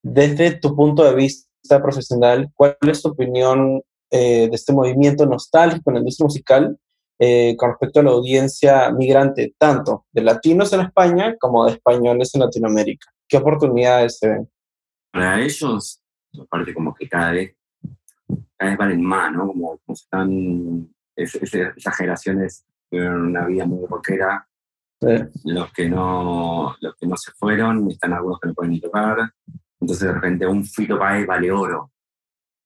[0.00, 3.82] desde tu punto de vista, profesional, ¿cuál es tu opinión
[4.16, 6.78] eh, de este movimiento nostálgico en la industria musical
[7.18, 12.32] eh, con respecto a la audiencia migrante, tanto de latinos en España como de españoles
[12.32, 13.12] en Latinoamérica?
[13.26, 14.48] ¿Qué oportunidades se ven?
[15.12, 16.00] Para ellos,
[16.40, 17.56] aparte como que cada vez,
[18.56, 19.48] cada vez valen más, ¿no?
[19.48, 24.46] Como, están esas generaciones tuvieron una vida muy rockera.
[25.42, 29.28] Los, que no, los que no se fueron, están algunos que no pueden ni tocar,
[29.80, 31.90] entonces de repente un Fito Páez vale oro.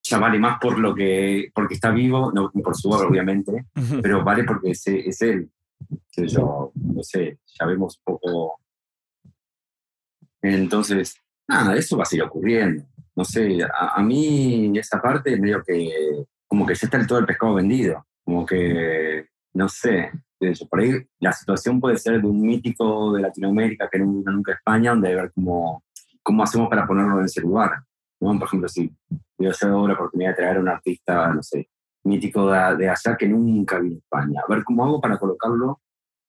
[0.09, 3.67] Ya vale más por lo que, porque está vivo, no por su obra obviamente,
[4.03, 5.51] pero vale porque es, es él.
[6.17, 8.61] Yo, no sé, ya vemos un poco.
[10.41, 11.15] Entonces,
[11.47, 12.85] nada, eso va a seguir ocurriendo.
[13.15, 17.55] No sé, a, mí esa parte medio que, como que ya está todo el pescado
[17.55, 18.07] vendido.
[18.25, 20.11] Como que, no sé,
[20.71, 24.91] por ahí la situación puede ser de un mítico de Latinoamérica que nunca a España,
[24.91, 25.83] donde hay ver como
[26.29, 27.83] ¿cómo hacemos para ponerlo en ese lugar?
[28.19, 28.93] Por ejemplo, si
[29.39, 31.69] yo tengo la oportunidad de traer a un artista, no sé,
[32.05, 35.81] mítico de, allá que nunca vino a España, a ver cómo hago para colocarlo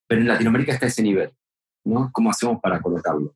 [0.10, 1.32] pero en Latinoamérica está ese nivel,
[1.86, 2.10] ¿no?
[2.12, 3.36] ¿Cómo hacemos para colocarlo?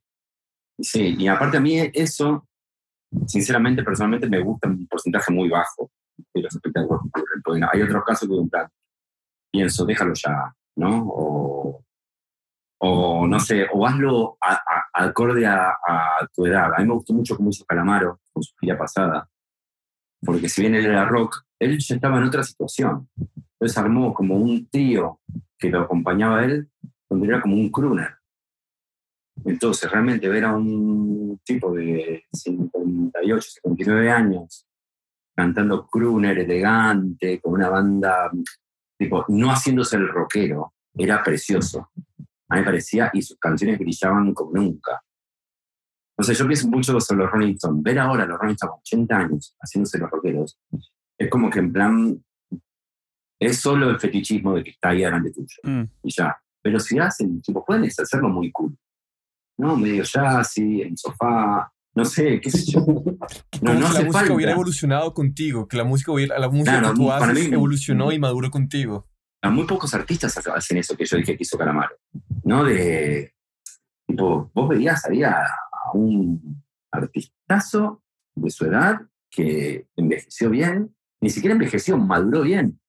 [0.79, 2.47] Sí, y aparte a mí eso,
[3.27, 5.91] sinceramente, personalmente me gusta un porcentaje muy bajo
[6.33, 7.01] de los espectáculos
[7.71, 8.67] hay otros casos que, en plan,
[9.51, 11.83] pienso, déjalo ya, ¿no?
[12.85, 14.37] O no sé, o hazlo
[14.93, 15.73] acorde a,
[16.35, 16.73] tu edad.
[16.75, 19.29] A mí me gustó mucho cómo hizo Calamaro con su gira pasada,
[20.21, 23.07] porque si bien él era rock, él ya estaba en otra situación.
[23.53, 25.21] Entonces armó como un trío
[25.57, 26.69] que lo acompañaba a él,
[27.09, 28.17] donde era como un crooner.
[29.45, 34.67] Entonces, realmente ver a un tipo de 58, 59 años
[35.33, 38.29] cantando crooner elegante, con una banda,
[38.97, 41.89] tipo, no haciéndose el rockero, era precioso.
[42.49, 45.01] A mí me parecía, y sus canciones brillaban como nunca.
[46.17, 47.83] No sé, yo pienso mucho sobre los Rolling Stones.
[47.83, 50.59] Ver ahora a los Rolling Stones 80 años haciéndose los rockeros,
[51.17, 52.23] es como que en plan,
[53.39, 55.57] es solo el fetichismo de que está ahí delante tuyo.
[55.63, 55.83] Mm.
[56.03, 56.37] Y ya.
[56.61, 58.77] Pero si hacen, tipo, pueden hacerlo muy cool.
[59.57, 59.75] ¿No?
[59.75, 62.85] Medio jazzy, en sofá, no sé, qué sé yo.
[63.61, 66.95] No, no que la música hubiera evolucionado contigo, que la música, hubiera, la música que
[66.95, 69.07] tú haces evolucionó y maduró contigo.
[69.43, 71.95] A muy pocos artistas hacen eso que yo dije que hizo Calamaro,
[72.43, 72.63] ¿no?
[72.63, 73.33] De,
[74.07, 78.01] tipo, vos veías, había a un artistazo
[78.35, 82.79] de su edad que envejeció bien, ni siquiera envejeció, maduró bien.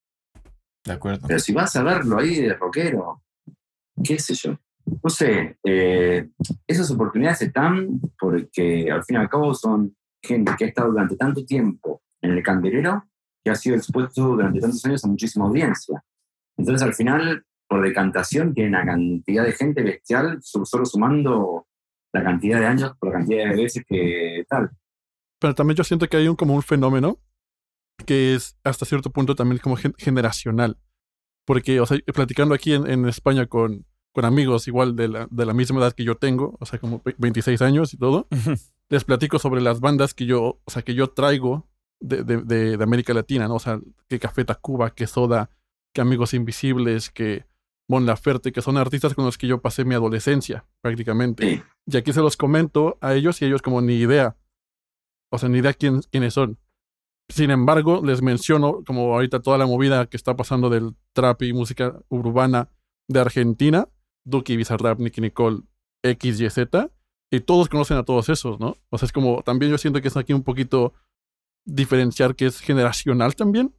[0.84, 1.26] De acuerdo.
[1.26, 3.22] Pero si vas a verlo ahí de rockero,
[4.02, 6.28] qué sé yo no sé, eh,
[6.66, 11.16] esas oportunidades están porque al fin y al cabo son gente que ha estado durante
[11.16, 13.04] tanto tiempo en el candelero
[13.42, 16.02] que ha sido expuesto durante tantos años a muchísima audiencia.
[16.56, 21.66] Entonces al final, por decantación, tiene una cantidad de gente bestial, solo sumando
[22.12, 24.70] la cantidad de años por la cantidad de veces que tal.
[25.40, 27.18] Pero también yo siento que hay un, como un fenómeno
[28.06, 30.78] que es hasta cierto punto también como generacional.
[31.46, 35.52] Porque, o sea, platicando aquí en España con, con amigos igual de la, de la
[35.52, 38.28] misma edad que yo tengo, o sea, como 26 años y todo,
[38.88, 41.68] les platico sobre las bandas que yo, o sea, que yo traigo
[42.00, 43.56] de, de, América Latina, ¿no?
[43.56, 45.50] O sea, que Café Tacuba, que Soda,
[45.94, 47.46] que Amigos Invisibles, que
[47.88, 51.64] Mon Laferte, que son artistas con los que yo pasé mi adolescencia, prácticamente.
[51.86, 54.36] Y aquí se los comento a ellos y ellos como ni idea,
[55.30, 56.58] o sea, ni idea quién, quiénes son.
[57.28, 61.52] Sin embargo, les menciono como ahorita toda la movida que está pasando del trap y
[61.52, 62.68] música urbana
[63.08, 63.88] de Argentina,
[64.24, 65.62] Duki, Bizarrap, Nicky Nicole,
[66.02, 66.90] X, Y, Z,
[67.30, 68.76] y todos conocen a todos esos, ¿no?
[68.90, 70.92] O sea, es como, también yo siento que es aquí un poquito
[71.64, 73.74] diferenciar que es generacional también.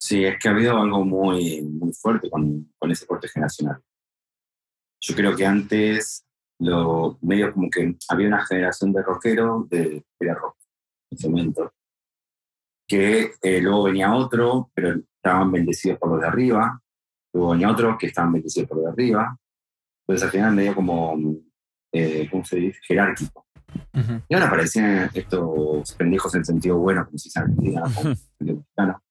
[0.00, 3.82] Sí, es que ha habido algo muy, muy fuerte con, con ese corte generacional.
[5.02, 6.26] Yo creo que antes,
[6.58, 10.56] lo medio como que había una generación de rockeros de, de rock
[11.10, 11.72] en ese momento,
[12.88, 16.82] que eh, luego venía otro, pero estaban bendecidos por los de arriba,
[17.32, 19.38] Luego venía otros que estaban bendecidos por de arriba.
[20.02, 21.16] Entonces al final medio como,
[21.92, 22.80] eh, ¿cómo se dice?
[22.82, 23.46] Jerárquico.
[24.28, 27.82] Y ahora aparecen estos pendejos en sentido bueno, como si se Argentina,
[28.40, 29.02] mexicano.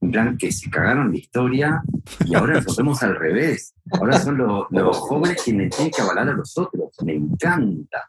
[0.00, 1.82] En plan, que se cagaron la historia
[2.26, 3.74] y ahora nos vemos al revés.
[3.92, 6.90] Ahora son los, los jóvenes quienes tienen que avalar a los otros.
[7.02, 8.06] Me encanta.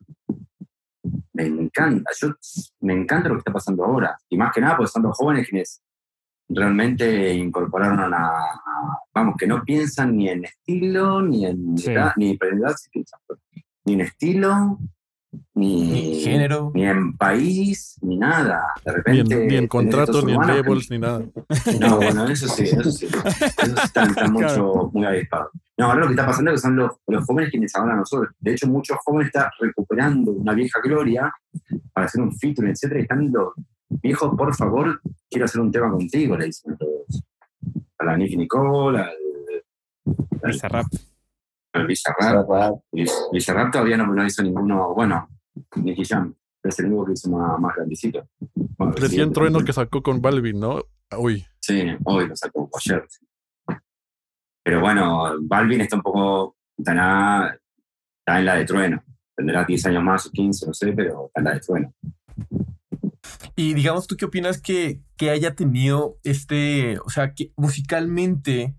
[1.34, 2.12] Me encanta.
[2.19, 2.34] Yo,
[2.82, 4.17] me encanta lo que está pasando ahora.
[4.30, 5.82] Y más que nada, porque son los jóvenes quienes
[6.50, 8.32] realmente incorporaron a la,
[9.13, 12.76] vamos, que no piensan ni en estilo, ni en edad, ni en edad,
[13.86, 14.80] ni en estilo,
[15.54, 18.63] ni, género, ni en país, ni nada.
[18.84, 19.47] De repente.
[19.47, 21.26] Ni en, contratos, ni en labels, ni nada.
[21.80, 23.08] No, bueno, eso sí, eso sí.
[23.08, 25.52] Eso está, mucho, muy avispado.
[25.78, 28.00] No, ahora lo que está pasando es que son los, los jóvenes quienes hablan a
[28.00, 28.34] nosotros.
[28.39, 31.32] De hecho, muchos jóvenes están recuperando una vieja gloria
[31.93, 33.54] para hacer un feature, etcétera, y están los,
[34.04, 37.23] Hijo, por favor, quiero hacer un tema contigo, le dicen a todos.
[38.00, 39.15] A la Nicky Nicole, al.
[40.43, 40.86] Bizarrap.
[40.93, 41.07] Al
[41.86, 42.48] Bizarrap.
[43.32, 44.94] Bizarrap todavía no, no hizo ninguno.
[44.96, 45.28] Bueno,
[45.76, 48.28] Nicky Jam, es el único que hizo más, más grandecito.
[48.56, 50.82] Bueno, Recién Trueno que sacó con Balvin, ¿no?
[51.18, 51.46] Uy.
[51.60, 53.06] Sí, hoy lo sacó ayer.
[54.63, 56.58] Pero bueno, Balvin está un poco.
[56.78, 57.60] Está,
[58.19, 59.04] está en la de Trueno.
[59.36, 61.94] Tendrá 10 años más o 15, no sé, pero está en la de Trueno.
[63.56, 68.75] Y digamos, ¿tú qué opinas que, que haya tenido este, o sea, que musicalmente,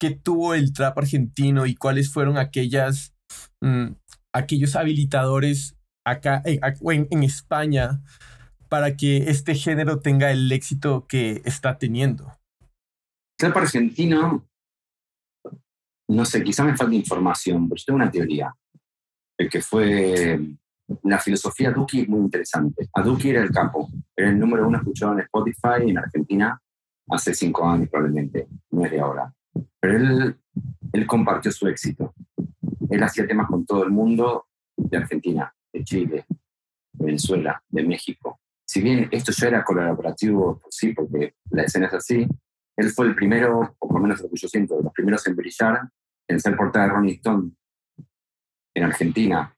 [0.00, 3.14] qué tuvo el trap argentino y cuáles fueron aquellas,
[3.60, 3.92] mm,
[4.32, 8.00] aquellos habilitadores acá eh, en, en, España
[8.68, 12.36] para que este género tenga el éxito que está teniendo?
[13.38, 14.48] Trap argentino,
[16.08, 18.54] no sé, quizá me falta información, pero yo tengo una teoría.
[19.38, 20.40] El que fue
[21.04, 22.88] la filosofía Duki es muy interesante.
[22.94, 26.60] A Duki era el capo, era el número uno escuchado en Spotify en Argentina
[27.08, 29.32] hace cinco años probablemente, no es de ahora.
[29.80, 30.40] Pero él
[30.92, 32.14] él compartió su éxito.
[32.88, 34.46] Él hacía temas con todo el mundo
[34.76, 36.26] de Argentina, de Chile,
[36.92, 38.40] de Venezuela, de México.
[38.64, 42.26] Si bien esto ya era colaborativo, sí, porque la escena es así,
[42.76, 45.26] él fue el primero, o por lo menos lo que yo siento, de los primeros
[45.26, 45.90] en brillar,
[46.28, 47.50] en ser portada de Ronnie Stone
[48.74, 49.54] en Argentina,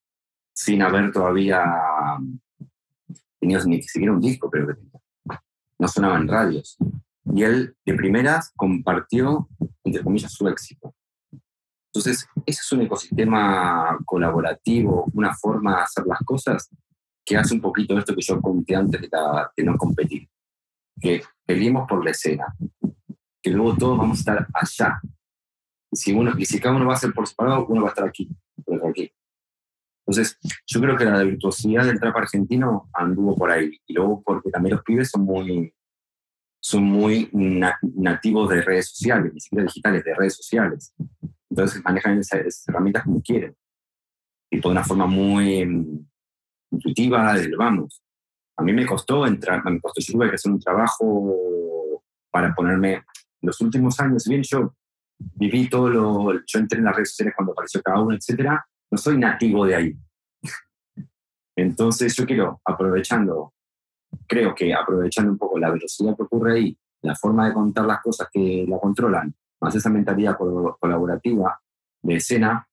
[0.55, 1.63] sin haber todavía
[3.39, 4.75] tenido ni siquiera un disco, pero que
[5.79, 6.77] no sonaba en radios.
[7.35, 9.49] Y él, de primeras, compartió,
[9.85, 10.95] entre comillas, su éxito.
[11.95, 16.71] Entonces, ese es un ecosistema colaborativo, una forma de hacer las cosas
[17.25, 19.09] que hace un poquito esto que yo conté antes de,
[19.57, 20.29] de no competir.
[21.01, 22.55] Que peleemos por la escena,
[23.43, 25.01] que luego todos vamos a estar allá.
[25.91, 27.91] Y si, uno, y si cada uno va a ser por separado, uno va a
[27.91, 28.31] estar aquí,
[28.89, 29.13] aquí.
[30.07, 33.79] Entonces, yo creo que la virtuosidad del trap argentino anduvo por ahí.
[33.87, 35.75] Y luego porque también los pibes son muy,
[36.63, 40.95] son muy nativos de redes sociales, ni siquiera digitales, de redes sociales.
[41.51, 43.57] Entonces manejan esas, herramientas como quieren.
[44.49, 46.07] Y de una forma muy mm,
[46.71, 48.01] intuitiva, vamos.
[48.57, 52.01] A mí me costó entrar, me costó, yo tuve que hacer un trabajo
[52.31, 53.03] para ponerme,
[53.41, 54.73] los últimos años, bien yo
[55.19, 58.99] viví todo lo, yo entré en las redes sociales cuando apareció cada uno, etcétera, no
[58.99, 59.97] soy nativo de ahí.
[61.57, 63.53] Entonces yo quiero, aprovechando,
[64.27, 68.01] creo que aprovechando un poco la velocidad que ocurre ahí, la forma de contar las
[68.01, 71.61] cosas que la controlan, más esa mentalidad colaborativa
[72.03, 72.67] de escena,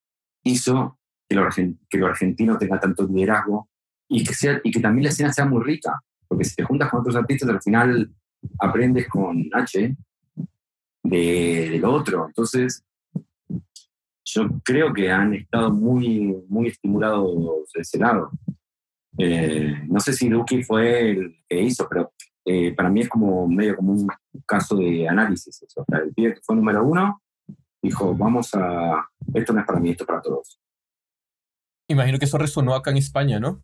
[0.43, 0.97] hizo
[1.27, 1.47] que lo,
[1.89, 3.69] que lo argentino tenga tanto liderazgo
[4.07, 6.89] y que, sea, y que también la escena sea muy rica, porque si te juntas
[6.89, 8.11] con otros artistas, al final
[8.59, 9.95] aprendes con H
[11.03, 12.27] de, del otro.
[12.27, 12.83] Entonces,
[14.25, 18.31] yo creo que han estado muy, muy estimulados de ese lado.
[19.17, 22.13] Eh, no sé si Duki fue el que hizo, pero
[22.45, 24.07] eh, para mí es como medio como un
[24.45, 25.61] caso de análisis.
[25.61, 25.85] Eso.
[25.87, 27.21] el pibe que fue número uno
[27.81, 30.59] dijo, vamos a, esto no es para mí, esto es para todos.
[31.87, 33.63] Imagino que eso resonó acá en España, ¿no?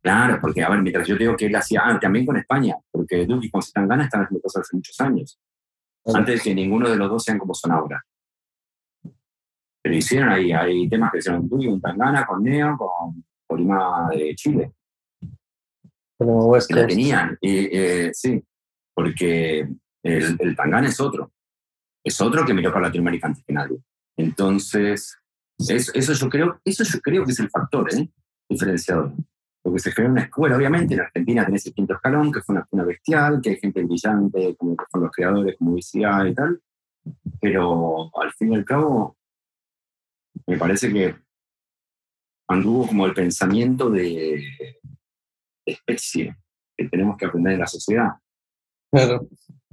[0.00, 3.24] Claro, porque, a ver, mientras yo digo que él hacía, ah, también con España, porque
[3.24, 5.40] Duki con Zetangana están haciendo cosas hace muchos años,
[6.14, 8.04] antes de que ninguno de los dos sean como son ahora.
[9.82, 14.34] Pero hicieron ahí, hay temas que hicieron Duki, un Tangana, con Neo, con Polima de
[14.34, 14.72] Chile.
[16.18, 18.42] Como West que la tenían, y, eh, sí,
[18.94, 19.68] porque
[20.02, 21.32] el, el Tangana es otro.
[22.04, 23.78] Es otro que miró para Latinoamérica antes que nadie.
[24.16, 25.18] Entonces,
[25.58, 28.08] eso, eso, yo creo, eso yo creo que es el factor ¿eh?
[28.48, 29.12] diferenciador
[29.64, 32.64] porque se creó una escuela, obviamente, en Argentina tenés el quinto escalón, que fue una
[32.64, 36.60] escuela bestial, que hay gente brillante, como que los creadores, como VCA y tal,
[37.40, 39.16] pero al fin y al cabo,
[40.46, 41.16] me parece que
[42.46, 44.44] anduvo como el pensamiento de,
[45.66, 46.36] especie
[46.76, 48.10] que tenemos que aprender en la sociedad.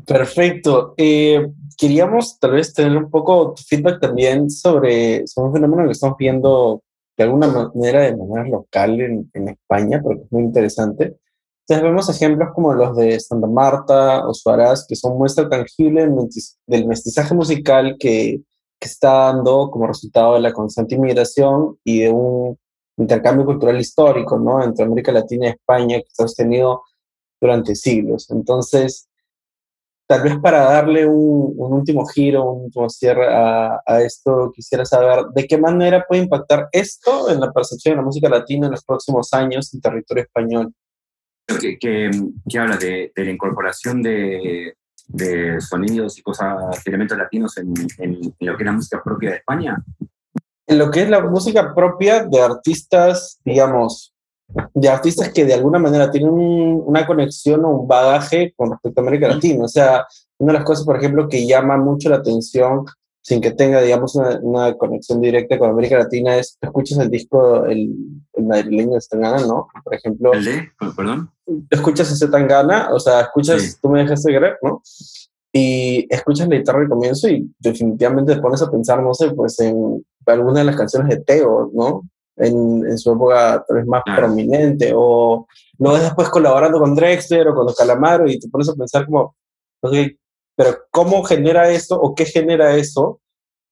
[0.06, 0.94] Perfecto.
[0.98, 6.18] Eh, queríamos tal vez tener un poco feedback también sobre, sobre un fenómeno que estamos
[6.18, 6.82] viendo
[7.18, 11.18] de alguna manera de manera local en, en España, porque es muy interesante.
[11.68, 16.10] Entonces vemos ejemplos como los de Santa Marta o Suárez, que son muestra tangible
[16.68, 18.42] del mestizaje musical que,
[18.80, 22.58] que está dando como resultado de la constante inmigración y de un
[22.98, 24.64] intercambio cultural histórico ¿no?
[24.64, 26.84] entre América Latina y España que se ha sostenido
[27.40, 28.30] durante siglos.
[28.30, 29.10] Entonces,
[30.12, 35.48] Tal vez para darle un, último giro, un último cierre a, esto, quisiera saber de
[35.48, 39.32] qué manera puede impactar esto en la percepción de la música latina en los próximos
[39.32, 40.74] años en territorio español.
[41.62, 44.76] ¿Qué, qué, habla de, la incorporación de,
[45.60, 47.74] sonidos y cosas, elementos latinos en,
[48.42, 49.82] lo que es la música propia de España?
[50.72, 54.14] En lo que es la música propia de artistas, digamos,
[54.74, 59.04] de artistas que de alguna manera tienen una conexión o un bagaje con respecto a
[59.04, 59.66] América Latina.
[59.66, 60.06] O sea,
[60.38, 62.86] una de las cosas, por ejemplo, que llama mucho la atención
[63.22, 67.94] sin que tenga, digamos, una, conexión directa con América Latina es, escuchas el disco, el,
[68.34, 69.68] el madrileño de Tangana, ¿no?
[69.84, 70.32] Por ejemplo.
[70.32, 70.70] ¿El de?
[70.96, 71.32] Perdón.
[71.70, 74.82] Escuchas ese Tangana, o sea, escuchas, tú me dejaste creer, ¿no?
[75.52, 79.60] Y escuchas la guitarra al comienzo y definitivamente te pones a pensar, no sé, pues
[79.60, 80.02] en
[80.32, 82.04] alguna de las canciones de Teo, ¿no?
[82.42, 87.48] en, en su época tal vez más prominente, o lo ves después colaborando con Drexler
[87.48, 89.36] o con Calamaro y te pones a pensar como,
[89.82, 93.20] pero ¿cómo genera eso o qué genera eso,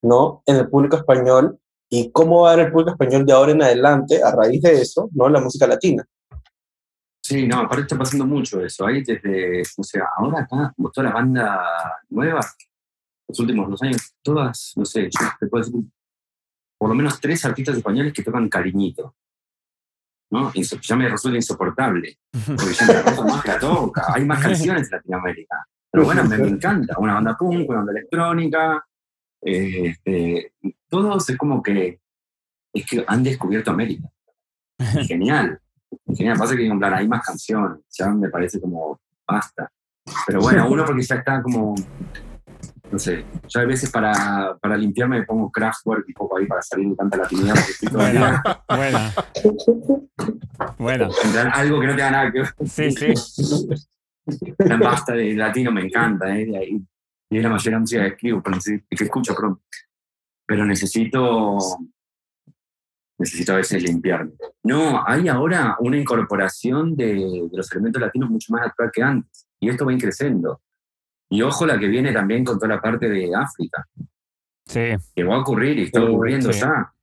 [0.01, 0.43] ¿no?
[0.45, 3.63] En el público español y cómo va a ver el público español de ahora en
[3.63, 5.29] adelante a raíz de eso, ¿no?
[5.29, 6.05] La música latina.
[7.21, 8.87] Sí, no, aparte está pasando mucho eso.
[8.87, 11.63] Ahí desde, o sea, ahora acá, como toda la banda
[12.09, 12.41] nueva,
[13.27, 15.83] los últimos dos años, todas, no sé, yo te puedo decir
[16.79, 19.13] por lo menos tres artistas españoles que tocan cariñito.
[20.31, 20.51] ¿no?
[20.53, 24.05] Ya me resulta insoportable, porque ya me más que la toca.
[24.13, 25.67] Hay más canciones en Latinoamérica.
[25.91, 26.95] Pero bueno, me, encanta.
[26.99, 28.85] Una banda punk, una banda electrónica,
[29.41, 30.53] Este,
[30.87, 31.99] todos es como que,
[32.73, 34.07] es que han descubierto América.
[35.07, 35.59] Genial.
[36.15, 36.37] Genial.
[36.37, 37.79] Pasa que plan, hay más canciones.
[37.97, 39.69] Ya me parece como basta.
[40.25, 41.75] Pero bueno, uno porque ya está como
[42.91, 46.61] no sé, yo a veces para, para limpiarme me pongo Kraftwerk y poco ahí para
[46.61, 47.55] salir de tanta latinidad
[47.91, 49.13] buena, buena.
[50.77, 51.09] Bueno.
[51.53, 52.53] Algo que no tenga nada que ver.
[52.65, 53.13] Sí, sí.
[54.59, 56.47] La basta de latino me encanta, ¿eh?
[57.29, 59.61] Y, es la mayoría de música que escribo, que escucho, pero,
[60.47, 61.59] pero necesito
[63.19, 64.31] necesito a veces limpiarme.
[64.63, 69.47] No, hay ahora una incorporación de, de los elementos latinos mucho más actual que antes.
[69.59, 70.61] Y esto va creciendo.
[71.29, 73.85] Y ojo la que viene también con toda la parte de África.
[74.65, 74.95] Sí.
[75.15, 76.93] Que va a ocurrir y está ocurriendo ya.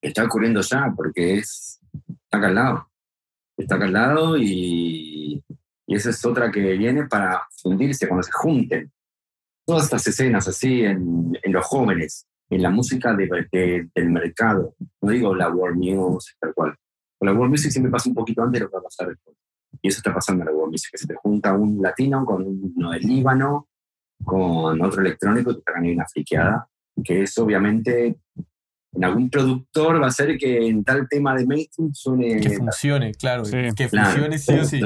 [0.00, 1.80] Está ocurriendo ya porque es,
[2.24, 2.90] está acá al lado.
[3.56, 5.42] Está acá al lado y,
[5.86, 8.90] y esa es otra que viene para fundirse cuando se junten.
[9.64, 14.74] Todas estas escenas así en, en los jóvenes, en la música de, del mercado.
[15.00, 16.74] No digo la world music, tal cual.
[17.20, 19.36] la world music siempre pasa un poquito antes de lo que va a pasar después.
[19.80, 22.44] Y eso está pasando en la music, que se te junta un latino con
[22.76, 23.68] uno del Líbano,
[24.24, 26.68] con otro electrónico te traen una friqueada,
[27.02, 28.20] que es obviamente
[28.94, 32.40] en algún productor va a ser que en tal tema de mainstream suene...
[32.40, 34.80] Que funcione, claro, que funcione sí o sí.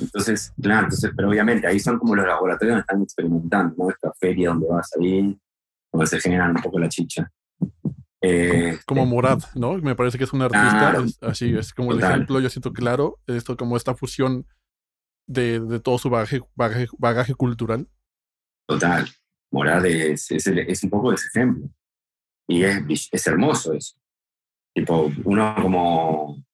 [0.00, 3.90] Entonces, claro, entonces, pero obviamente ahí son como los laboratorios donde están experimentando, ¿no?
[3.90, 5.38] Esta feria donde vas a salir,
[5.92, 7.30] donde se generan un poco la chicha.
[8.20, 9.78] Eh, como Morad, ¿no?
[9.78, 13.56] Me parece que es un artista, así es como el ejemplo, yo siento claro, esto
[13.56, 14.46] como esta fusión
[15.28, 17.88] de, de todo su bagaje, bagaje, cultural.
[18.66, 19.08] Total,
[19.52, 21.68] Morad es, es, es, un poco ese ejemplo.
[22.48, 23.96] Y es, es hermoso eso.
[24.74, 26.44] Tipo, uno como,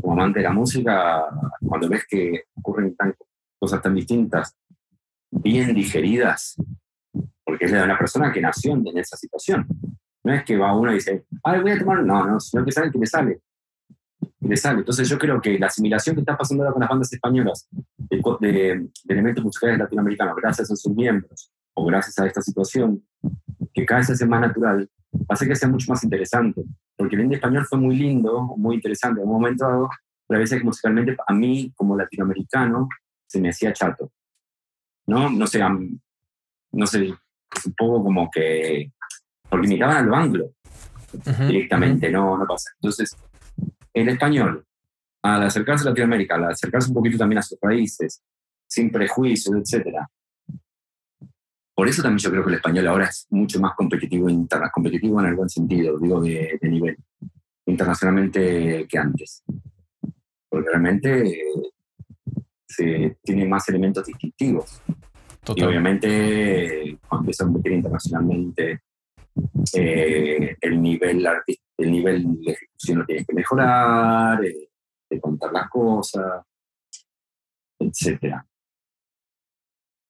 [0.00, 1.24] como amante de la música,
[1.60, 3.14] cuando ves que ocurren tan,
[3.58, 4.56] cosas tan distintas,
[5.30, 6.56] bien digeridas,
[7.44, 9.66] porque es de una persona que nació en esa situación.
[10.24, 12.02] No es que va uno y dice, ay, voy a tomar.
[12.04, 13.40] No, no, sino que sabe que le sale.
[14.40, 14.80] Le sale.
[14.80, 17.68] Entonces yo creo que la asimilación que está pasando ahora con las bandas españolas
[18.40, 23.02] de, elementos musicales latinoamericanos, gracias a sus miembros o gracias a esta situación,
[23.72, 24.88] que cada vez es más natural,
[25.28, 26.62] hacer que sea mucho más interesante.
[26.96, 29.88] Porque el indie español fue muy lindo, muy interesante en un momento dado,
[30.28, 32.88] pero a veces musicalmente a mí, como latinoamericano,
[33.26, 34.12] se me hacía chato.
[35.06, 35.28] ¿No?
[35.30, 35.60] No sé,
[36.72, 37.12] no sé,
[37.66, 38.92] un poco como que
[39.52, 40.54] porque imitaban a lo anglo
[41.46, 42.70] directamente, no, no pasa.
[42.76, 43.14] Entonces,
[43.92, 44.64] el español,
[45.20, 48.22] al acercarse a Latinoamérica, al acercarse un poquito también a sus raíces,
[48.66, 49.94] sin prejuicios, etc.
[51.74, 54.26] Por eso también yo creo que el español ahora es mucho más competitivo,
[54.72, 56.96] competitivo en algún sentido, digo, de, nivel,
[57.66, 59.44] internacionalmente que antes.
[60.48, 61.42] Porque realmente
[62.66, 64.80] se tiene más elementos distintivos.
[65.54, 68.80] Y obviamente, cuando empieza a competir internacionalmente,
[69.74, 71.26] eh, el, nivel
[71.78, 74.68] el nivel de ejecución lo tienes que mejorar, eh,
[75.10, 76.44] de contar las cosas,
[77.78, 78.46] etcétera.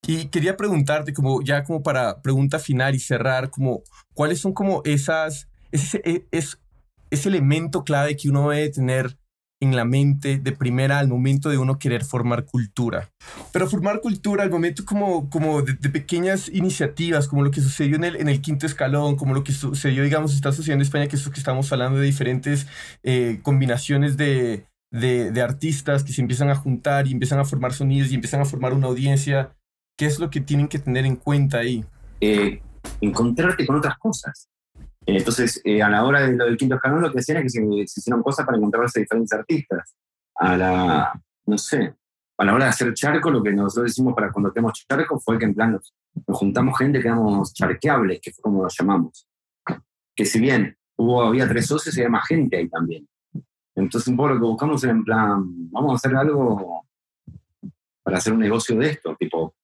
[0.05, 3.83] Y quería preguntarte, como ya como para pregunta final y cerrar, como
[4.14, 6.61] cuáles son como esas, ese, e, es,
[7.11, 9.16] ese elemento clave que uno debe tener
[9.62, 13.10] en la mente de primera al momento de uno querer formar cultura.
[13.52, 18.02] Pero formar cultura al momento como, como de, pequeñas iniciativas, como lo que sucedió en
[18.02, 21.14] el, en el quinto escalón, como lo que sucedió, digamos, está sucediendo en España, que
[21.14, 22.66] es que estamos hablando de diferentes
[23.04, 27.72] eh, combinaciones de, de, de, artistas que se empiezan a juntar y empiezan a formar
[27.72, 29.54] sonidos y empiezan a formar una audiencia.
[29.96, 31.84] ¿Qué es lo que tienen que tener en cuenta ahí?
[32.20, 32.60] Eh,
[33.00, 34.48] encontrarte con otras cosas.
[35.07, 37.61] Entonces, eh, a la hora de lo del quinto escalón, lo que hacían es que
[37.86, 39.96] se, hicieron cosas para encontrarse diferentes artistas.
[40.36, 41.94] A la, no sé,
[42.38, 45.38] a la hora de hacer charco, lo que nosotros decimos para cuando tenemos charco fue
[45.38, 45.94] que en plan nos,
[46.26, 49.26] juntamos gente que éramos charqueables, que fue como lo llamamos.
[50.14, 53.09] Que si bien hubo, había tres socios, había más gente ahí también.
[53.74, 56.86] Entonces, un poco lo que buscamos era en plan, vamos a hacer algo
[58.03, 59.55] para hacer un negocio de esto, tipo,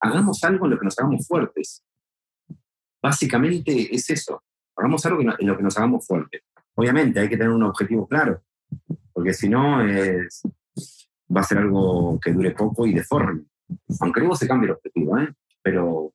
[0.00, 1.82] hagamos algo en lo que nos hagamos fuertes.
[3.02, 4.42] Básicamente es eso.
[4.76, 6.42] Hagamos algo en lo que nos hagamos fuerte.
[6.74, 8.42] Obviamente hay que tener un objetivo claro,
[9.12, 9.78] porque si no
[11.34, 13.44] va a ser algo que dure poco y deforme.
[14.00, 15.32] Aunque luego se cambie el objetivo, ¿eh?
[15.62, 16.12] pero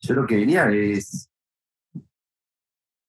[0.00, 1.28] yo lo que diría es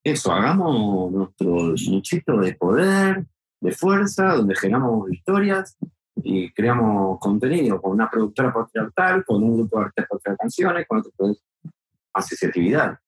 [0.02, 3.26] eso, hagamos nuestro nichito de poder,
[3.60, 5.76] de fuerza, donde generamos historias
[6.16, 10.98] y creamos contenido con una productora patriarcal, con un grupo de artistas para canciones, con
[10.98, 11.14] otros
[12.12, 12.98] asociatividad.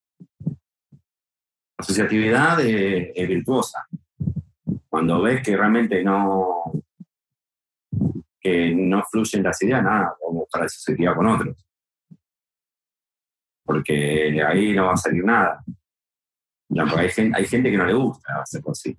[1.79, 3.87] Asociatividad eh, es virtuosa.
[4.89, 6.73] Cuando ves que realmente no,
[8.41, 11.67] que no fluyen las ideas, nada, como para asociatividad con otros.
[13.65, 15.65] porque ahí no va a salir nada.
[16.69, 18.97] Porque hay, gente, hay gente que no le gusta hacerlo así.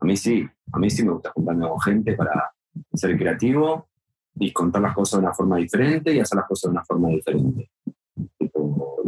[0.00, 2.52] A mí sí, a mí sí me gusta juntarme con gente para
[2.92, 3.88] ser creativo
[4.34, 7.08] y contar las cosas de una forma diferente y hacer las cosas de una forma
[7.08, 7.70] diferente.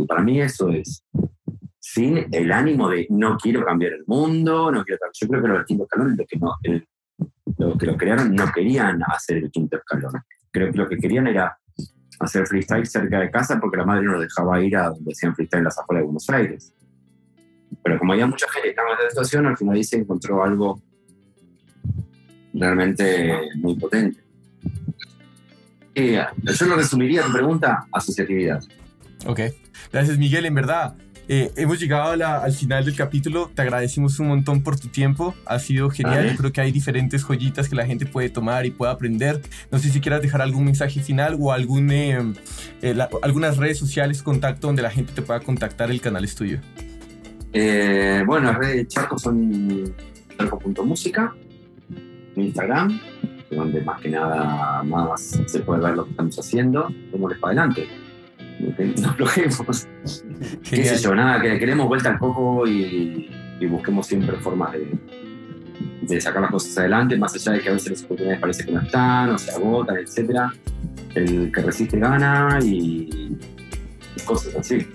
[0.07, 1.05] Para mí eso es
[1.95, 5.65] sin el ánimo de no quiero cambiar el mundo, no quiero Yo creo que los
[5.67, 6.55] quinto escalón, lo que, no,
[7.59, 10.13] lo que lo crearon, no querían hacer el quinto escalón.
[10.51, 11.59] Creo que lo que querían era
[12.19, 15.59] hacer freestyle cerca de casa porque la madre no dejaba ir a donde hacían freestyle
[15.59, 16.75] en las afueras de Buenos Aires.
[17.83, 20.81] Pero como había mucha gente que estaba en esta situación, al final se encontró algo
[22.55, 24.21] realmente muy potente.
[25.95, 28.65] yo lo resumiría tu pregunta, asociatividad.
[29.27, 29.41] Ok,
[29.93, 30.97] gracias Miguel, en verdad.
[31.27, 33.51] Eh, hemos llegado al final del capítulo.
[33.55, 35.35] Te agradecemos un montón por tu tiempo.
[35.47, 36.31] Ha sido genial.
[36.31, 39.41] Yo creo que hay diferentes joyitas que la gente puede tomar y puede aprender.
[39.70, 42.18] No sé si quieras dejar algún mensaje final o algún, eh,
[42.83, 45.91] eh, algunas redes sociales, contacto donde la gente te pueda contactar.
[45.91, 46.61] El canal es tuyo.
[47.53, 49.95] bueno, las redes de Charco son
[50.37, 51.35] charco.música,
[52.37, 53.01] Instagram,
[53.51, 56.93] donde más que nada más se puede ver lo que estamos haciendo.
[57.11, 58.04] Démosle para adelante
[59.01, 59.89] no aflojemos.
[60.69, 63.31] Qué sé yo, nada, que queremos vuelta al coco y,
[63.69, 64.75] busquemos siempre formas
[66.07, 68.73] de, sacar las cosas adelante, más allá de que a veces las oportunidades parece que
[68.73, 70.53] no están, o se agotan, etc.
[71.15, 73.39] El que resiste gana y,
[74.27, 74.87] cosas así.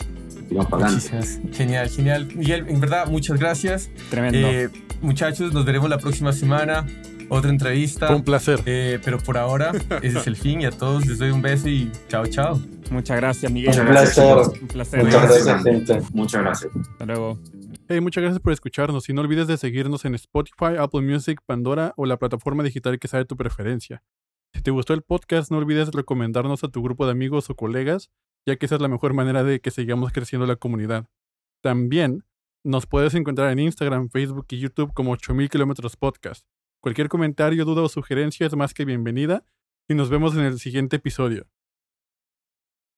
[0.69, 1.27] para adelante.
[1.51, 2.27] Genial, genial.
[2.35, 3.89] Miguel, en verdad, muchas gracias.
[4.09, 4.37] Tremendo.
[4.37, 4.69] Eh,
[5.01, 6.85] muchachos, nos veremos la próxima semana
[7.29, 8.13] otra entrevista.
[8.15, 8.61] un placer.
[8.65, 9.71] Eh, pero por ahora,
[10.01, 12.59] ese es el fin y a todos les doy un beso y chao, chao.
[12.91, 13.69] Muchas gracias, Miguel.
[13.69, 14.47] Muchas gracias.
[14.61, 15.03] Un placer.
[15.03, 16.01] Muchas gracias, gente.
[16.13, 16.71] Muchas gracias.
[16.75, 17.39] Hasta luego.
[17.87, 21.93] Hey, muchas gracias por escucharnos y no olvides de seguirnos en Spotify, Apple Music, Pandora
[21.97, 24.03] o la plataforma digital que sea de tu preferencia.
[24.53, 28.11] Si te gustó el podcast, no olvides recomendarnos a tu grupo de amigos o colegas,
[28.45, 31.07] ya que esa es la mejor manera de que sigamos creciendo la comunidad.
[31.61, 32.25] También
[32.63, 36.45] nos puedes encontrar en Instagram, Facebook y YouTube como 8000 kilómetros podcast.
[36.81, 39.43] Cualquier comentario, duda o sugerencia es más que bienvenida
[39.89, 41.45] y nos vemos en el siguiente episodio.